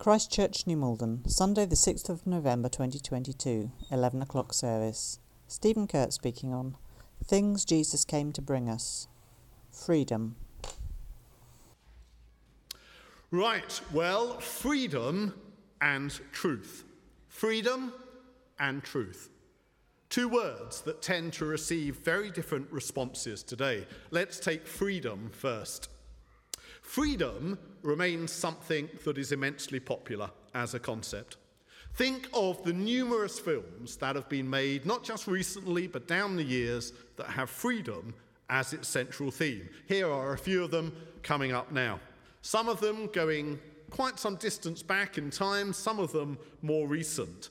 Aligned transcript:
Christ 0.00 0.32
Church, 0.32 0.66
New 0.66 0.78
Malden, 0.78 1.28
Sunday, 1.28 1.66
the 1.66 1.74
6th 1.74 2.08
of 2.08 2.26
November 2.26 2.70
2022, 2.70 3.70
11 3.90 4.22
o'clock 4.22 4.54
service. 4.54 5.18
Stephen 5.46 5.86
Kurt 5.86 6.14
speaking 6.14 6.54
on 6.54 6.78
Things 7.22 7.66
Jesus 7.66 8.06
Came 8.06 8.32
to 8.32 8.40
Bring 8.40 8.70
Us. 8.70 9.08
Freedom. 9.70 10.36
Right, 13.30 13.78
well, 13.92 14.40
freedom 14.40 15.34
and 15.82 16.18
truth. 16.32 16.84
Freedom 17.28 17.92
and 18.58 18.82
truth. 18.82 19.28
Two 20.08 20.30
words 20.30 20.80
that 20.80 21.02
tend 21.02 21.34
to 21.34 21.44
receive 21.44 21.96
very 21.96 22.30
different 22.30 22.72
responses 22.72 23.42
today. 23.42 23.86
Let's 24.10 24.40
take 24.40 24.66
freedom 24.66 25.28
first. 25.30 25.90
Freedom 26.90 27.56
remains 27.82 28.32
something 28.32 28.88
that 29.04 29.16
is 29.16 29.30
immensely 29.30 29.78
popular 29.78 30.28
as 30.54 30.74
a 30.74 30.80
concept. 30.80 31.36
Think 31.94 32.28
of 32.32 32.64
the 32.64 32.72
numerous 32.72 33.38
films 33.38 33.94
that 33.98 34.16
have 34.16 34.28
been 34.28 34.50
made, 34.50 34.84
not 34.84 35.04
just 35.04 35.28
recently, 35.28 35.86
but 35.86 36.08
down 36.08 36.34
the 36.34 36.42
years, 36.42 36.92
that 37.14 37.28
have 37.28 37.48
freedom 37.48 38.12
as 38.48 38.72
its 38.72 38.88
central 38.88 39.30
theme. 39.30 39.68
Here 39.86 40.10
are 40.10 40.32
a 40.32 40.36
few 40.36 40.64
of 40.64 40.72
them 40.72 40.92
coming 41.22 41.52
up 41.52 41.70
now. 41.70 42.00
Some 42.42 42.68
of 42.68 42.80
them 42.80 43.08
going 43.12 43.60
quite 43.90 44.18
some 44.18 44.34
distance 44.34 44.82
back 44.82 45.16
in 45.16 45.30
time, 45.30 45.72
some 45.72 46.00
of 46.00 46.10
them 46.10 46.38
more 46.60 46.88
recent, 46.88 47.50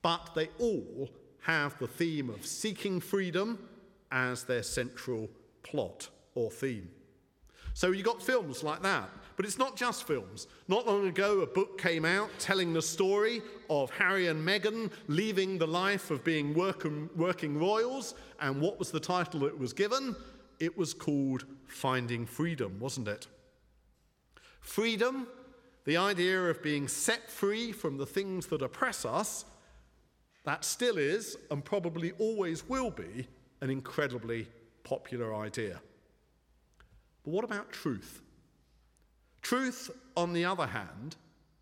but 0.00 0.30
they 0.34 0.48
all 0.58 1.10
have 1.42 1.78
the 1.78 1.88
theme 1.88 2.30
of 2.30 2.46
seeking 2.46 3.00
freedom 3.00 3.68
as 4.10 4.44
their 4.44 4.62
central 4.62 5.28
plot 5.62 6.08
or 6.34 6.50
theme. 6.50 6.88
So 7.78 7.92
you 7.92 8.02
got 8.02 8.20
films 8.20 8.64
like 8.64 8.82
that. 8.82 9.08
But 9.36 9.46
it's 9.46 9.56
not 9.56 9.76
just 9.76 10.02
films. 10.02 10.48
Not 10.66 10.88
long 10.88 11.06
ago, 11.06 11.42
a 11.42 11.46
book 11.46 11.80
came 11.80 12.04
out 12.04 12.28
telling 12.40 12.72
the 12.72 12.82
story 12.82 13.40
of 13.70 13.88
Harry 13.90 14.26
and 14.26 14.44
Meghan 14.44 14.90
leaving 15.06 15.58
the 15.58 15.66
life 15.68 16.10
of 16.10 16.24
being 16.24 16.54
working, 16.54 17.08
working 17.14 17.56
royals. 17.56 18.16
And 18.40 18.60
what 18.60 18.80
was 18.80 18.90
the 18.90 18.98
title 18.98 19.44
it 19.44 19.56
was 19.56 19.72
given? 19.72 20.16
It 20.58 20.76
was 20.76 20.92
called 20.92 21.44
Finding 21.68 22.26
Freedom, 22.26 22.80
wasn't 22.80 23.06
it? 23.06 23.28
Freedom, 24.60 25.28
the 25.84 25.98
idea 25.98 26.50
of 26.50 26.60
being 26.64 26.88
set 26.88 27.30
free 27.30 27.70
from 27.70 27.96
the 27.96 28.06
things 28.06 28.46
that 28.46 28.60
oppress 28.60 29.04
us, 29.04 29.44
that 30.42 30.64
still 30.64 30.98
is, 30.98 31.36
and 31.52 31.64
probably 31.64 32.10
always 32.18 32.68
will 32.68 32.90
be, 32.90 33.28
an 33.60 33.70
incredibly 33.70 34.48
popular 34.82 35.32
idea. 35.32 35.80
But 37.28 37.34
what 37.34 37.44
about 37.44 37.70
truth? 37.72 38.22
Truth, 39.42 39.90
on 40.16 40.32
the 40.32 40.46
other 40.46 40.66
hand, 40.66 41.16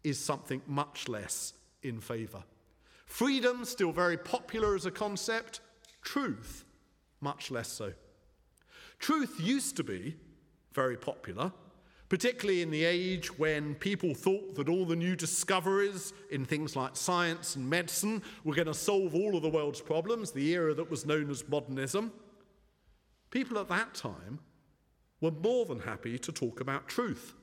is 0.05 0.17
something 0.17 0.62
much 0.64 1.09
less 1.09 1.55
in 1.83 1.98
favour. 1.98 2.45
Freedom, 3.05 3.64
still 3.64 3.91
very 3.91 4.17
popular 4.17 4.77
as 4.77 4.87
a 4.87 4.92
concept, 4.92 5.59
truth, 6.03 6.64
much 7.20 7.50
less 7.50 7.67
so. 7.67 7.94
Truth 9.00 9.41
used 9.41 9.77
to 9.78 9.83
be 9.83 10.14
very 10.72 10.97
popular, 10.97 11.50
particularly 12.09 12.62
in 12.62 12.70
the 12.70 12.84
age 12.84 13.37
when 13.37 13.75
people 13.75 14.14
thought 14.14 14.55
that 14.55 14.69
all 14.69 14.87
the 14.87 14.94
new 14.94 15.17
discoveries 15.17 16.12
in 16.31 16.44
things 16.44 16.77
like 16.77 16.94
science 16.94 17.56
and 17.56 17.69
medicine 17.69 18.22
were 18.44 18.55
going 18.55 18.69
to 18.69 18.75
solve 18.75 19.17
all 19.17 19.34
of 19.34 19.42
the 19.42 19.48
world's 19.48 19.81
problems, 19.81 20.31
the 20.31 20.48
era 20.48 20.75
that 20.75 20.89
was 20.89 21.05
known 21.05 21.28
as 21.28 21.42
modernism. 21.48 22.12
People 23.33 23.59
at 23.59 23.67
that 23.67 23.94
time 23.94 24.39
were 25.20 25.31
more 25.31 25.64
than 25.64 25.81
happy 25.81 26.19
to 26.19 26.33
talk 26.33 26.61
about 26.61 26.89
truth. 26.89 27.34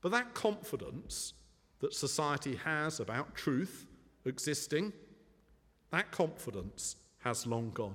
But 0.00 0.12
that 0.12 0.34
confidence 0.34 1.34
that 1.80 1.94
society 1.94 2.56
has 2.56 3.00
about 3.00 3.34
truth 3.34 3.86
existing, 4.24 4.92
that 5.90 6.10
confidence 6.10 6.96
has 7.18 7.46
long 7.46 7.70
gone. 7.72 7.94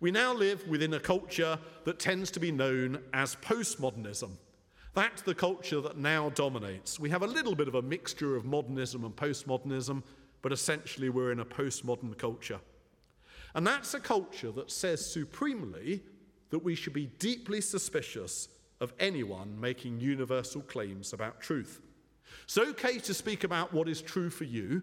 We 0.00 0.10
now 0.10 0.32
live 0.32 0.66
within 0.66 0.94
a 0.94 1.00
culture 1.00 1.58
that 1.84 1.98
tends 1.98 2.30
to 2.32 2.40
be 2.40 2.52
known 2.52 3.00
as 3.12 3.36
postmodernism. 3.36 4.30
That's 4.94 5.22
the 5.22 5.34
culture 5.34 5.80
that 5.80 5.98
now 5.98 6.30
dominates. 6.30 6.98
We 6.98 7.10
have 7.10 7.22
a 7.22 7.26
little 7.26 7.54
bit 7.54 7.68
of 7.68 7.74
a 7.74 7.82
mixture 7.82 8.34
of 8.34 8.44
modernism 8.44 9.04
and 9.04 9.14
postmodernism, 9.14 10.02
but 10.42 10.52
essentially 10.52 11.10
we're 11.10 11.32
in 11.32 11.40
a 11.40 11.44
postmodern 11.44 12.16
culture. 12.16 12.60
And 13.54 13.66
that's 13.66 13.94
a 13.94 14.00
culture 14.00 14.52
that 14.52 14.70
says 14.70 15.04
supremely 15.04 16.02
that 16.50 16.64
we 16.64 16.74
should 16.74 16.92
be 16.92 17.06
deeply 17.18 17.60
suspicious 17.60 18.48
of 18.80 18.92
anyone 18.98 19.58
making 19.60 20.00
universal 20.00 20.62
claims 20.62 21.12
about 21.12 21.40
truth. 21.40 21.80
It's 22.44 22.58
okay 22.58 22.98
to 22.98 23.14
speak 23.14 23.44
about 23.44 23.72
what 23.72 23.88
is 23.88 24.02
true 24.02 24.30
for 24.30 24.44
you, 24.44 24.82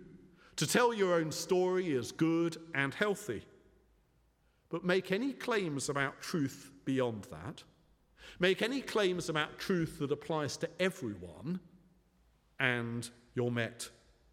to 0.55 0.67
tell 0.67 0.93
your 0.93 1.15
own 1.15 1.31
story 1.31 1.91
is 1.91 2.11
good 2.11 2.57
and 2.73 2.93
healthy. 2.93 3.43
But 4.69 4.83
make 4.83 5.11
any 5.11 5.33
claims 5.33 5.89
about 5.89 6.21
truth 6.21 6.71
beyond 6.85 7.27
that, 7.31 7.63
make 8.39 8.61
any 8.61 8.81
claims 8.81 9.29
about 9.29 9.57
truth 9.57 9.99
that 9.99 10.11
applies 10.11 10.57
to 10.57 10.69
everyone, 10.79 11.59
and 12.59 13.09
you're 13.33 13.51
met 13.51 13.89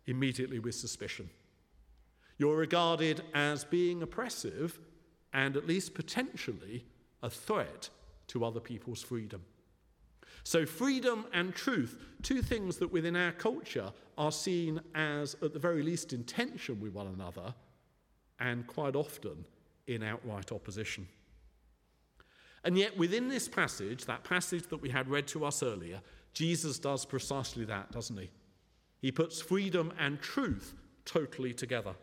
immediately 0.06 0.59
with 0.59 0.75
suspicion. 0.75 1.31
You're 2.37 2.56
regarded 2.56 3.23
as 3.33 3.65
being 3.65 4.03
oppressive 4.03 4.78
and 5.33 5.56
at 5.56 5.67
least 5.67 5.94
potentially 5.94 6.84
a 7.25 7.31
threat 7.31 7.89
to 8.29 8.45
other 8.45 8.61
people's 8.61 9.03
freedom. 9.03 9.43
So, 10.45 10.67
freedom 10.67 11.25
and 11.33 11.55
truth, 11.55 11.99
two 12.23 12.43
things 12.43 12.77
that 12.77 12.93
within 12.93 13.17
our 13.17 13.33
culture 13.33 13.91
are 14.19 14.31
seen 14.31 14.81
as, 14.95 15.35
at 15.43 15.55
the 15.55 15.59
very 15.59 15.83
least, 15.83 16.12
in 16.12 16.23
tension 16.25 16.81
with 16.81 16.93
one 16.93 17.07
another, 17.07 17.55
and 18.39 18.67
quite 18.67 18.95
often 18.95 19.47
in 19.87 20.03
outright 20.03 20.53
opposition. 20.53 21.09
And 22.62 22.77
yet, 22.77 22.97
within 22.97 23.29
this 23.29 23.49
passage, 23.49 24.05
that 24.05 24.23
passage 24.23 24.69
that 24.69 24.83
we 24.83 24.91
had 24.91 25.09
read 25.09 25.27
to 25.29 25.47
us 25.47 25.62
earlier, 25.62 26.01
Jesus 26.35 26.79
does 26.79 27.06
precisely 27.06 27.65
that, 27.65 27.91
doesn't 27.91 28.19
he? 28.19 28.31
He 29.01 29.12
puts 29.12 29.41
freedom 29.41 29.95
and 29.99 30.21
truth 30.21 30.75
totally 31.06 31.55
together. 31.55 31.95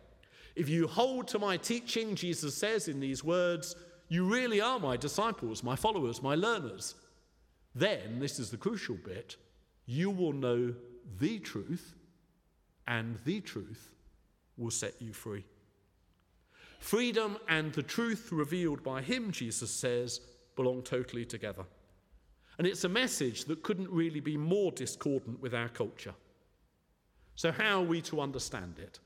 If 0.56 0.68
you 0.68 0.88
hold 0.88 1.28
to 1.30 1.40
my 1.40 1.58
teaching, 1.58 2.16
Jesus 2.16 2.56
says 2.56 2.88
in 2.88 3.00
these 3.00 3.24
words, 3.24 3.76
you 4.12 4.26
really 4.26 4.60
are 4.60 4.78
my 4.78 4.98
disciples, 4.98 5.64
my 5.64 5.74
followers, 5.74 6.22
my 6.22 6.36
learners. 6.36 6.96
Then, 7.74 8.20
this 8.20 8.40
is 8.40 8.52
the 8.52 8.58
crucial 8.58 8.98
bit, 8.98 9.38
you 9.86 10.10
will 10.12 10.34
know 10.34 10.74
the 11.18 11.40
truth, 11.40 11.96
and 12.88 13.18
the 13.24 13.40
truth 13.40 13.90
will 14.58 14.70
set 14.70 15.02
you 15.02 15.14
free. 15.14 15.46
Freedom 16.80 17.38
and 17.48 17.72
the 17.72 17.84
truth 17.84 18.34
revealed 18.34 18.84
by 18.84 19.02
him, 19.02 19.32
Jesus 19.32 19.72
says, 19.72 20.20
belong 20.58 20.82
totally 20.82 21.24
together. 21.24 21.64
And 22.58 22.68
it's 22.68 22.84
a 22.84 22.90
message 22.90 23.46
that 23.46 23.64
couldn't 23.64 23.90
really 23.90 24.20
be 24.20 24.36
more 24.36 24.74
discordant 24.74 25.40
with 25.40 25.54
our 25.56 25.70
culture. 25.70 26.16
So, 27.36 27.50
how 27.50 27.80
are 27.80 27.86
we 27.86 28.02
to 28.02 28.20
understand 28.20 28.78
it, 28.78 29.00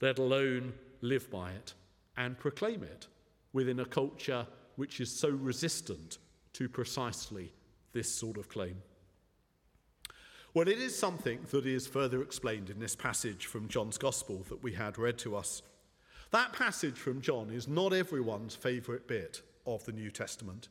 let 0.00 0.18
alone 0.18 0.72
live 1.02 1.30
by 1.30 1.52
it 1.52 1.74
and 2.16 2.36
proclaim 2.36 2.82
it? 2.82 3.06
Within 3.52 3.80
a 3.80 3.84
culture 3.84 4.46
which 4.76 5.00
is 5.00 5.10
so 5.10 5.28
resistant 5.28 6.18
to 6.52 6.68
precisely 6.68 7.52
this 7.92 8.12
sort 8.12 8.36
of 8.36 8.48
claim? 8.48 8.76
Well, 10.52 10.66
it 10.66 10.78
is 10.78 10.98
something 10.98 11.40
that 11.50 11.64
is 11.64 11.86
further 11.86 12.22
explained 12.22 12.70
in 12.70 12.80
this 12.80 12.96
passage 12.96 13.46
from 13.46 13.68
John's 13.68 13.98
Gospel 13.98 14.44
that 14.48 14.62
we 14.62 14.72
had 14.72 14.98
read 14.98 15.16
to 15.18 15.36
us. 15.36 15.62
That 16.32 16.52
passage 16.52 16.96
from 16.96 17.20
John 17.20 17.50
is 17.50 17.68
not 17.68 17.92
everyone's 17.92 18.56
favourite 18.56 19.06
bit 19.06 19.42
of 19.64 19.84
the 19.84 19.92
New 19.92 20.10
Testament. 20.10 20.68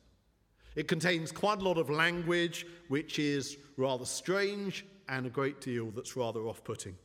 It 0.76 0.86
contains 0.86 1.32
quite 1.32 1.60
a 1.60 1.64
lot 1.64 1.78
of 1.78 1.90
language 1.90 2.66
which 2.88 3.18
is 3.18 3.56
rather 3.76 4.04
strange 4.04 4.84
and 5.08 5.26
a 5.26 5.30
great 5.30 5.60
deal 5.60 5.90
that's 5.90 6.16
rather 6.16 6.46
off 6.46 6.62
putting. 6.62 6.96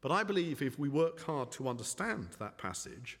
But 0.00 0.12
I 0.12 0.24
believe 0.24 0.62
if 0.62 0.78
we 0.78 0.88
work 0.88 1.20
hard 1.22 1.52
to 1.52 1.68
understand 1.68 2.28
that 2.38 2.58
passage, 2.58 3.19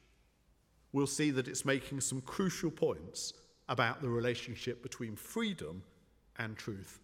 we'll 0.92 1.06
see 1.06 1.30
that 1.30 1.48
it's 1.48 1.64
making 1.64 2.00
some 2.00 2.20
crucial 2.20 2.70
points 2.70 3.32
about 3.68 4.02
the 4.02 4.08
relationship 4.08 4.82
between 4.82 5.16
freedom 5.16 5.82
and 6.38 6.56
truth. 6.56 6.98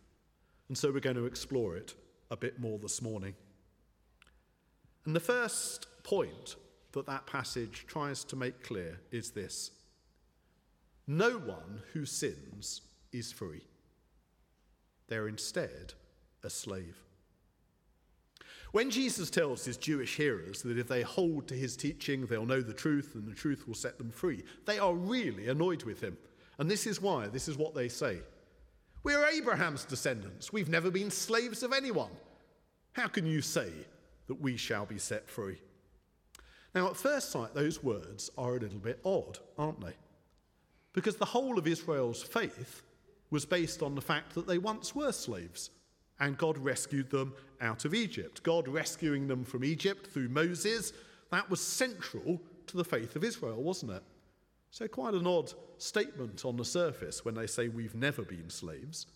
And 0.68 0.76
so 0.76 0.90
we're 0.90 1.00
going 1.00 1.16
to 1.16 1.26
explore 1.26 1.76
it 1.76 1.94
a 2.30 2.36
bit 2.36 2.58
more 2.58 2.78
this 2.78 3.00
morning. 3.00 3.34
And 5.04 5.14
the 5.14 5.20
first 5.20 5.86
point 6.02 6.56
that 6.92 7.06
that 7.06 7.26
passage 7.26 7.84
tries 7.86 8.24
to 8.24 8.36
make 8.36 8.64
clear 8.64 9.00
is 9.12 9.30
this 9.30 9.70
No 11.06 11.38
one 11.38 11.82
who 11.92 12.04
sins 12.04 12.82
is 13.12 13.30
free, 13.30 13.62
they're 15.08 15.28
instead 15.28 15.94
a 16.42 16.50
slave. 16.50 17.05
When 18.72 18.90
Jesus 18.90 19.30
tells 19.30 19.64
his 19.64 19.76
Jewish 19.76 20.16
hearers 20.16 20.62
that 20.62 20.78
if 20.78 20.88
they 20.88 21.02
hold 21.02 21.48
to 21.48 21.54
his 21.54 21.76
teaching, 21.76 22.26
they'll 22.26 22.44
know 22.44 22.60
the 22.60 22.72
truth 22.72 23.14
and 23.14 23.26
the 23.26 23.34
truth 23.34 23.66
will 23.66 23.74
set 23.74 23.98
them 23.98 24.10
free, 24.10 24.44
they 24.66 24.78
are 24.78 24.94
really 24.94 25.48
annoyed 25.48 25.84
with 25.84 26.00
him. 26.00 26.16
And 26.58 26.70
this 26.70 26.86
is 26.86 27.00
why, 27.00 27.28
this 27.28 27.48
is 27.48 27.56
what 27.56 27.74
they 27.74 27.88
say. 27.88 28.18
We're 29.02 29.26
Abraham's 29.26 29.84
descendants. 29.84 30.52
We've 30.52 30.68
never 30.68 30.90
been 30.90 31.10
slaves 31.10 31.62
of 31.62 31.72
anyone. 31.72 32.10
How 32.92 33.08
can 33.08 33.26
you 33.26 33.40
say 33.40 33.70
that 34.26 34.40
we 34.40 34.56
shall 34.56 34.84
be 34.84 34.98
set 34.98 35.28
free? 35.28 35.60
Now, 36.74 36.88
at 36.88 36.96
first 36.96 37.30
sight, 37.30 37.54
those 37.54 37.82
words 37.82 38.30
are 38.36 38.56
a 38.56 38.60
little 38.60 38.78
bit 38.78 39.00
odd, 39.04 39.38
aren't 39.56 39.80
they? 39.80 39.94
Because 40.92 41.16
the 41.16 41.24
whole 41.24 41.58
of 41.58 41.66
Israel's 41.66 42.22
faith 42.22 42.82
was 43.30 43.46
based 43.46 43.82
on 43.82 43.94
the 43.94 44.00
fact 44.00 44.34
that 44.34 44.46
they 44.46 44.58
once 44.58 44.94
were 44.94 45.12
slaves 45.12 45.70
and 46.20 46.38
God 46.38 46.58
rescued 46.58 47.10
them 47.10 47.34
out 47.60 47.84
of 47.84 47.94
Egypt. 47.94 48.42
God 48.42 48.68
rescuing 48.68 49.26
them 49.26 49.44
from 49.44 49.64
Egypt 49.64 50.08
through 50.08 50.28
Moses, 50.28 50.92
that 51.30 51.48
was 51.50 51.60
central 51.60 52.40
to 52.66 52.76
the 52.76 52.84
faith 52.84 53.16
of 53.16 53.24
Israel, 53.24 53.62
wasn't 53.62 53.92
it? 53.92 54.02
So, 54.70 54.88
quite 54.88 55.14
an 55.14 55.26
odd 55.26 55.52
statement 55.78 56.44
on 56.44 56.56
the 56.56 56.64
surface 56.64 57.24
when 57.24 57.34
they 57.34 57.46
say 57.46 57.68
we've 57.68 57.94
never 57.94 58.22
been 58.22 58.50
slaves. 58.50 59.06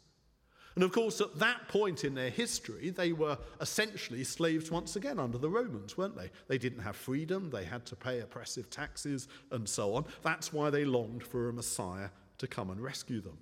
And 0.77 0.85
of 0.85 0.93
course, 0.93 1.21
at 1.21 1.39
that 1.39 1.69
point 1.69 2.05
in 2.05 2.15
their 2.15 2.31
history, 2.31 2.91
they 2.91 3.13
were 3.13 3.37
essentially 3.61 4.23
slaves 4.23 4.71
once 4.71 4.95
again 4.97 5.19
under 5.19 5.37
the 5.37 5.51
Romans, 5.51 5.99
weren't 5.99 6.17
they? 6.17 6.31
They 6.47 6.59
didn't 6.59 6.83
have 6.83 6.97
freedom, 6.97 7.51
they 7.51 7.65
had 7.65 7.85
to 7.87 7.97
pay 7.97 8.21
oppressive 8.21 8.71
taxes, 8.71 9.27
and 9.51 9.69
so 9.69 9.95
on. 9.95 10.05
That's 10.23 10.53
why 10.53 10.71
they 10.71 10.85
longed 10.85 11.25
for 11.25 11.49
a 11.49 11.53
Messiah 11.53 12.11
to 12.39 12.47
come 12.47 12.71
and 12.71 12.81
rescue 12.81 13.21
them. 13.21 13.37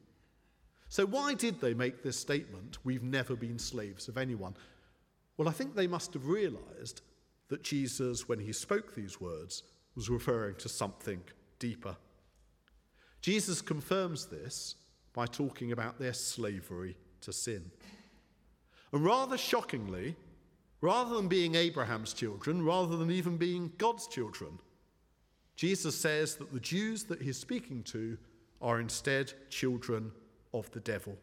So, 0.89 1.05
why 1.05 1.35
did 1.35 1.61
they 1.61 1.75
make 1.75 2.03
this 2.03 2.19
statement, 2.19 2.79
we've 2.85 3.03
never 3.03 3.37
been 3.37 3.59
slaves 3.59 4.09
of 4.09 4.17
anyone? 4.17 4.55
Well, 5.37 5.49
I 5.49 5.53
think 5.53 5.75
they 5.75 5.87
must 5.87 6.15
have 6.15 6.27
realized 6.27 7.03
that 7.49 7.63
Jesus, 7.63 8.29
when 8.29 8.39
he 8.39 8.53
spoke 8.53 8.95
these 8.95 9.21
words, 9.21 9.63
was 9.95 10.09
referring 10.09 10.57
to 10.57 10.69
something 10.69 11.21
deeper. 11.59 11.97
Jesus 13.21 13.61
confirms 13.61 14.27
this 14.27 14.77
by 15.13 15.27
talking 15.27 15.73
about 15.73 15.99
their 15.99 16.13
slavery 16.13 16.97
to 17.21 17.33
sin. 17.33 17.71
And 18.93 19.05
rather 19.05 19.37
shockingly, 19.37 20.17
rather 20.81 21.17
than 21.17 21.29
being 21.29 21.55
Abraham's 21.55 22.13
children, 22.13 22.65
rather 22.65 22.97
than 22.97 23.11
even 23.11 23.37
being 23.37 23.73
God's 23.77 24.07
children, 24.07 24.59
Jesus 25.57 25.97
says 25.97 26.37
that 26.37 26.53
the 26.53 26.61
Jews 26.61 27.05
that 27.05 27.21
he's 27.21 27.37
speaking 27.37 27.83
to 27.85 28.17
are 28.63 28.81
instead 28.81 29.33
children 29.51 30.13
of 30.53 30.71
the 30.71 30.81
devil. 30.81 31.17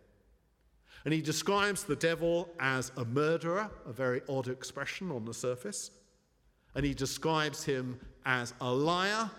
And 1.04 1.14
he 1.14 1.22
describes 1.22 1.84
the 1.84 1.96
devil 1.96 2.50
as 2.60 2.92
a 2.98 3.06
murderer, 3.06 3.70
a 3.86 3.94
very 3.94 4.22
odd 4.28 4.48
expression 4.48 5.12
on 5.12 5.26
the 5.26 5.34
surface. 5.34 5.92
And 6.74 6.86
he 6.86 6.94
describes 6.94 7.64
him 7.64 8.00
as 8.26 8.54
a 8.60 8.72
liar 8.72 9.30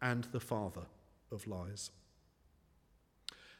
and 0.00 0.24
the 0.32 0.40
father 0.40 0.86
of 1.30 1.46
lies. 1.46 1.90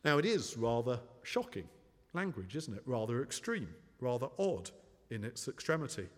Now, 0.04 0.18
it 0.18 0.24
is 0.24 0.56
rather 0.56 0.98
shocking 1.22 1.68
language, 2.14 2.56
isn't 2.56 2.74
it? 2.74 2.82
Rather 2.86 3.22
extreme, 3.22 3.68
rather 4.00 4.28
odd 4.38 4.70
in 5.10 5.24
its 5.24 5.46
extremity. 5.46 6.08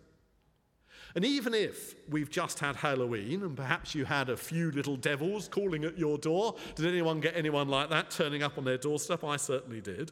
And 1.15 1.23
even 1.23 1.53
if 1.53 1.95
we've 2.09 2.29
just 2.29 2.59
had 2.59 2.75
Halloween 2.75 3.41
and 3.43 3.55
perhaps 3.55 3.95
you 3.95 4.03
had 4.05 4.29
a 4.29 4.35
few 4.35 4.71
little 4.71 4.97
devils 4.97 5.47
calling 5.47 5.85
at 5.85 5.97
your 5.97 6.17
door, 6.17 6.55
did 6.75 6.85
anyone 6.85 7.21
get 7.21 7.37
anyone 7.37 7.69
like 7.69 7.89
that 7.89 8.11
turning 8.11 8.43
up 8.43 8.57
on 8.57 8.65
their 8.65 8.77
doorstep? 8.77 9.23
I 9.23 9.37
certainly 9.37 9.79
did. 9.79 10.11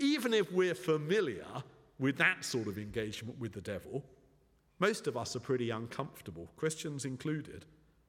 Even 0.00 0.34
if 0.34 0.50
we're 0.52 0.74
familiar 0.74 1.46
with 2.00 2.16
that 2.18 2.44
sort 2.44 2.66
of 2.66 2.76
engagement 2.76 3.38
with 3.38 3.52
the 3.52 3.60
devil, 3.60 4.04
most 4.80 5.06
of 5.06 5.16
us 5.16 5.36
are 5.36 5.40
pretty 5.40 5.70
uncomfortable, 5.70 6.50
Christians 6.56 7.04
included, 7.04 7.64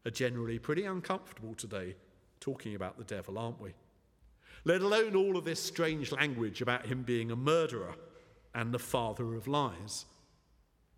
are 0.06 0.12
generally 0.12 0.58
pretty 0.58 0.86
uncomfortable 0.86 1.54
today 1.54 1.96
talking 2.40 2.74
about 2.74 2.98
the 2.98 3.04
devil, 3.04 3.38
aren't 3.38 3.62
we? 3.62 3.74
let 4.66 4.82
alone 4.82 5.16
all 5.16 5.38
of 5.38 5.46
this 5.46 5.64
strange 5.64 6.12
language 6.12 6.62
about 6.62 6.86
him 6.86 7.04
being 7.04 7.32
a 7.32 7.36
murderer 7.36 7.96
and 8.54 8.74
the 8.74 8.80
father 8.80 9.36
of 9.36 9.48
lies. 9.48 10.06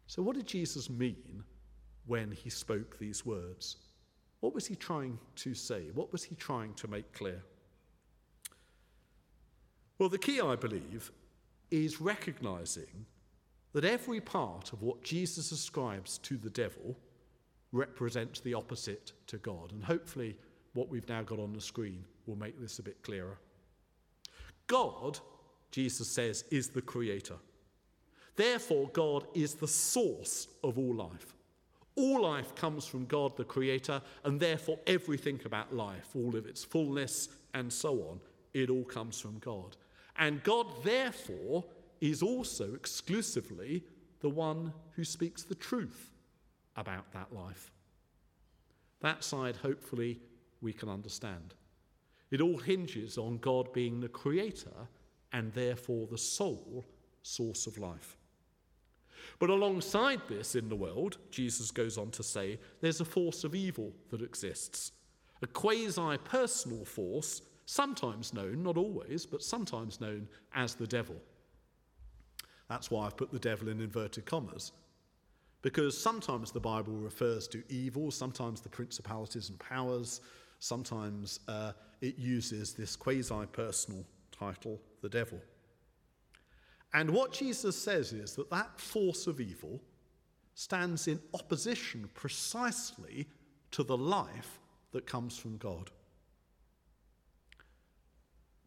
So, 0.07 0.21
what 0.21 0.35
did 0.35 0.47
Jesus 0.47 0.89
mean 0.89 1.43
when 2.05 2.31
he 2.31 2.49
spoke 2.49 2.97
these 2.97 3.25
words? 3.25 3.77
What 4.39 4.53
was 4.53 4.65
he 4.65 4.75
trying 4.75 5.19
to 5.35 5.53
say? 5.53 5.89
What 5.93 6.11
was 6.11 6.23
he 6.23 6.35
trying 6.35 6.73
to 6.75 6.87
make 6.87 7.11
clear? 7.11 7.43
Well, 9.99 10.09
the 10.09 10.17
key, 10.17 10.39
I 10.39 10.55
believe, 10.55 11.11
is 11.71 11.99
recognizing 11.99 13.05
that 13.73 13.83
every 13.83 14.21
part 14.21 14.71
of 14.71 14.81
what 14.81 15.03
Jesus 15.03 15.51
ascribes 15.51 16.17
to 16.19 16.37
the 16.37 16.49
devil 16.49 16.97
represents 17.71 18.39
the 18.39 18.53
opposite 18.53 19.11
to 19.27 19.37
God. 19.37 19.73
And 19.73 19.83
hopefully, 19.83 20.37
what 20.73 20.87
we've 20.87 21.09
now 21.09 21.23
got 21.23 21.39
on 21.39 21.51
the 21.51 21.61
screen 21.61 22.05
will 22.27 22.37
make 22.37 22.59
this 22.61 22.79
a 22.79 22.83
bit 22.83 23.01
clearer. 23.03 23.39
God, 24.67 25.19
Jesus 25.71 26.07
says, 26.07 26.45
is 26.51 26.69
the 26.69 26.81
creator. 26.81 27.35
Therefore, 28.37 28.87
God 28.93 29.25
is 29.33 29.55
the 29.55 29.67
source 29.67 30.47
of 30.63 30.77
all 30.77 30.95
life. 30.95 31.33
All 31.95 32.21
life 32.21 32.53
comes 32.53 32.85
from 32.85 33.07
God, 33.07 33.35
the 33.35 33.43
creator, 33.43 33.99
and 34.23 34.39
therefore 34.39 34.77
everything 34.85 35.41
about 35.43 35.75
life, 35.75 36.15
all 36.15 36.35
of 36.35 36.45
its 36.45 36.63
fullness 36.63 37.29
and 37.55 37.73
so 37.73 37.93
on, 38.03 38.19
it 38.53 38.69
all 38.69 38.83
comes 38.83 39.19
from 39.19 39.39
God. 39.39 39.75
And 40.17 40.43
God, 40.43 40.67
therefore, 40.83 41.65
is 41.99 42.21
also 42.21 42.75
exclusively 42.75 43.83
the 44.19 44.29
one 44.29 44.71
who 44.95 45.03
speaks 45.03 45.41
the 45.41 45.55
truth 45.55 46.11
about 46.75 47.11
that 47.13 47.33
life. 47.33 47.71
That 49.01 49.23
side, 49.23 49.55
hopefully, 49.55 50.19
we 50.61 50.73
can 50.73 50.89
understand. 50.89 51.55
It 52.29 52.41
all 52.41 52.57
hinges 52.57 53.17
on 53.17 53.37
God 53.37 53.73
being 53.73 53.99
the 53.99 54.07
creator 54.07 54.87
and 55.33 55.51
therefore 55.53 56.05
the 56.05 56.17
sole 56.17 56.85
source 57.23 57.65
of 57.65 57.79
life. 57.79 58.15
But 59.39 59.49
alongside 59.49 60.21
this 60.27 60.55
in 60.55 60.69
the 60.69 60.75
world, 60.75 61.17
Jesus 61.31 61.71
goes 61.71 61.97
on 61.97 62.11
to 62.11 62.23
say, 62.23 62.59
there's 62.81 63.01
a 63.01 63.05
force 63.05 63.43
of 63.43 63.55
evil 63.55 63.93
that 64.09 64.21
exists, 64.21 64.91
a 65.41 65.47
quasi 65.47 66.17
personal 66.25 66.85
force, 66.85 67.41
sometimes 67.65 68.33
known, 68.33 68.63
not 68.63 68.77
always, 68.77 69.25
but 69.25 69.43
sometimes 69.43 70.01
known 70.01 70.27
as 70.53 70.75
the 70.75 70.87
devil. 70.87 71.15
That's 72.69 72.91
why 72.91 73.05
I've 73.05 73.17
put 73.17 73.31
the 73.31 73.39
devil 73.39 73.69
in 73.69 73.79
inverted 73.79 74.25
commas. 74.25 74.71
Because 75.61 75.97
sometimes 75.97 76.51
the 76.51 76.59
Bible 76.59 76.93
refers 76.93 77.47
to 77.49 77.63
evil, 77.69 78.11
sometimes 78.11 78.61
the 78.61 78.69
principalities 78.69 79.49
and 79.49 79.59
powers, 79.59 80.21
sometimes 80.59 81.39
uh, 81.47 81.73
it 82.01 82.17
uses 82.17 82.73
this 82.73 82.95
quasi 82.95 83.45
personal 83.51 84.05
title, 84.31 84.79
the 85.01 85.09
devil. 85.09 85.39
And 86.93 87.11
what 87.11 87.33
Jesus 87.33 87.75
says 87.75 88.13
is 88.13 88.33
that 88.35 88.49
that 88.49 88.79
force 88.79 89.27
of 89.27 89.41
evil 89.41 89.81
stands 90.55 91.07
in 91.07 91.19
opposition 91.33 92.09
precisely 92.13 93.27
to 93.71 93.83
the 93.83 93.97
life 93.97 94.59
that 94.91 95.05
comes 95.05 95.37
from 95.37 95.57
God. 95.57 95.91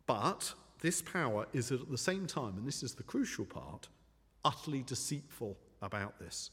But 0.07 0.55
this 0.81 1.03
power 1.03 1.47
is 1.53 1.73
at 1.73 1.91
the 1.91 1.99
same 1.99 2.27
time, 2.27 2.57
and 2.57 2.67
this 2.67 2.83
is 2.83 2.95
the 2.95 3.03
crucial 3.03 3.45
part, 3.45 3.89
utterly 4.45 4.83
deceitful 4.83 5.57
about 5.83 6.19
this. 6.19 6.51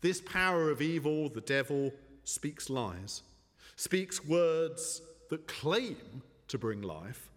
This 0.00 0.20
power 0.20 0.70
of 0.70 0.80
evil, 0.80 1.28
the 1.28 1.40
devil, 1.40 1.92
speaks 2.24 2.70
lies, 2.70 3.22
speaks 3.76 4.24
words 4.24 5.02
that 5.30 5.46
claim 5.46 6.22
to 6.48 6.58
bring 6.58 6.82
life, 6.82 7.30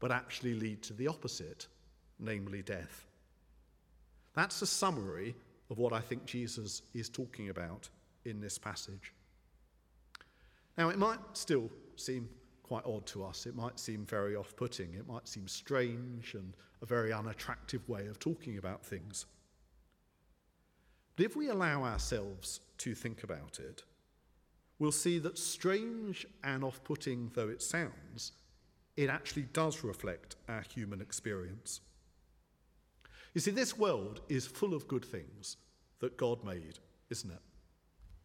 but 0.00 0.10
actually 0.10 0.54
lead 0.54 0.82
to 0.82 0.92
the 0.92 1.08
opposite, 1.08 1.66
namely 2.18 2.62
death. 2.62 3.06
That's 4.34 4.62
a 4.62 4.66
summary 4.66 5.34
of 5.70 5.78
what 5.78 5.92
I 5.92 6.00
think 6.00 6.24
Jesus 6.24 6.82
is 6.94 7.08
talking 7.08 7.48
about 7.48 7.88
in 8.24 8.40
this 8.40 8.58
passage. 8.58 9.12
Now, 10.76 10.90
it 10.90 10.98
might 10.98 11.18
still 11.32 11.70
seem 11.96 12.28
quite 12.62 12.84
odd 12.86 13.06
to 13.06 13.24
us. 13.24 13.46
It 13.46 13.56
might 13.56 13.80
seem 13.80 14.04
very 14.04 14.36
off 14.36 14.54
putting. 14.54 14.94
It 14.94 15.08
might 15.08 15.26
seem 15.26 15.48
strange 15.48 16.34
and 16.34 16.54
a 16.82 16.86
very 16.86 17.12
unattractive 17.12 17.88
way 17.88 18.06
of 18.06 18.18
talking 18.18 18.58
about 18.58 18.84
things. 18.84 19.26
But 21.16 21.26
if 21.26 21.34
we 21.34 21.48
allow 21.48 21.82
ourselves 21.82 22.60
to 22.78 22.94
think 22.94 23.24
about 23.24 23.58
it, 23.58 23.82
we'll 24.78 24.92
see 24.92 25.18
that 25.18 25.36
strange 25.36 26.26
and 26.44 26.62
off 26.62 26.84
putting 26.84 27.32
though 27.34 27.48
it 27.48 27.62
sounds, 27.62 28.32
it 28.96 29.10
actually 29.10 29.48
does 29.52 29.82
reflect 29.82 30.36
our 30.48 30.62
human 30.62 31.00
experience. 31.00 31.80
You 33.34 33.40
see, 33.40 33.50
this 33.50 33.76
world 33.76 34.20
is 34.28 34.46
full 34.46 34.74
of 34.74 34.88
good 34.88 35.04
things 35.04 35.56
that 36.00 36.16
God 36.16 36.44
made, 36.44 36.78
isn't 37.10 37.30
it? 37.30 37.40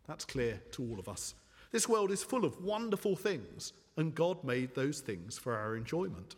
That's 0.07 0.25
clear 0.25 0.61
to 0.71 0.83
all 0.83 0.99
of 0.99 1.09
us. 1.09 1.35
This 1.71 1.89
world 1.89 2.11
is 2.11 2.23
full 2.23 2.45
of 2.45 2.61
wonderful 2.61 3.15
things, 3.15 3.73
and 3.97 4.15
God 4.15 4.43
made 4.43 4.75
those 4.75 4.99
things 4.99 5.37
for 5.37 5.55
our 5.55 5.75
enjoyment. 5.75 6.35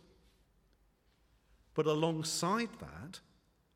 But 1.74 1.86
alongside 1.86 2.70
that, 2.80 3.20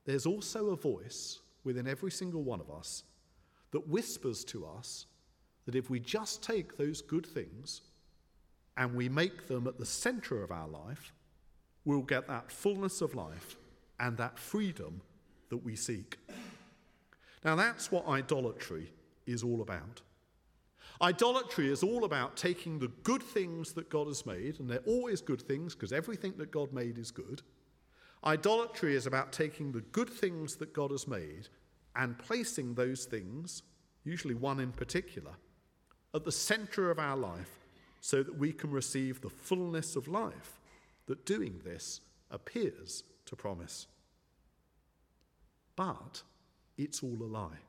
there's 0.07 0.27
also 0.27 0.71
a 0.71 0.77
voice 0.77 1.41
within 1.65 1.87
every 1.87 2.11
single 2.11 2.43
one 2.43 2.61
of 2.61 2.71
us 2.71 3.05
that 3.73 3.89
whispers 3.89 4.45
to 4.45 4.67
us 4.67 5.07
that 5.67 5.75
if 5.75 5.91
we 5.91 6.01
just 6.01 6.43
take 6.43 6.77
those 6.77 7.03
good 7.03 7.27
things 7.27 7.83
and 8.77 8.95
we 8.95 9.09
make 9.09 9.47
them 9.47 9.67
at 9.67 9.79
the 9.79 9.87
center 9.87 10.43
of 10.43 10.51
our 10.51 10.67
life, 10.67 11.13
we'll 11.85 12.01
get 12.01 12.27
that 12.27 12.51
fullness 12.51 13.03
of 13.03 13.15
life 13.15 13.57
and 14.01 14.17
that 14.17 14.39
freedom 14.39 15.03
that 15.51 15.59
we 15.59 15.77
seek. 15.77 16.19
Now, 17.45 17.55
that's 17.55 17.93
what 17.93 18.09
idolatry 18.09 18.91
is 19.27 19.43
all 19.43 19.63
about. 19.63 20.01
Idolatry 21.03 21.71
is 21.71 21.83
all 21.83 22.05
about 22.05 22.37
taking 22.37 22.79
the 22.79 22.93
good 23.03 23.23
things 23.23 23.73
that 23.73 23.89
God 23.89 24.07
has 24.07 24.27
made, 24.27 24.61
and 24.61 24.69
they're 24.69 24.79
always 24.87 25.21
good 25.21 25.41
things 25.41 25.75
because 25.75 25.93
everything 25.93 26.35
that 26.37 26.51
God 26.51 26.73
made 26.73 26.99
is 26.99 27.11
good. 27.11 27.43
Idolatry 28.25 28.95
is 28.95 29.07
about 29.07 29.33
taking 29.33 29.73
the 29.73 29.81
good 29.81 30.11
things 30.11 30.57
that 30.57 30.75
God 30.75 30.91
has 30.91 31.09
made 31.09 31.49
and 31.97 32.19
placing 32.19 32.75
those 32.75 33.07
things, 33.07 33.63
usually 34.05 34.35
one 34.35 34.61
in 34.61 34.73
particular, 34.73 35.33
at 36.15 36.25
the 36.25 36.33
center 36.33 36.91
of 36.91 36.99
our 36.99 37.17
life 37.17 37.59
so 38.03 38.23
that 38.23 38.39
we 38.39 38.53
can 38.53 38.71
receive 38.71 39.21
the 39.21 39.31
fullness 39.31 39.97
of 39.97 40.07
life 40.07 40.61
that 41.07 41.25
doing 41.25 41.61
this 41.65 42.03
appears 42.31 43.05
to 43.31 43.37
promise. 43.37 43.87
But 45.77 46.23
it's 46.77 47.03
all 47.03 47.19
a 47.23 47.25
lie. 47.25 47.63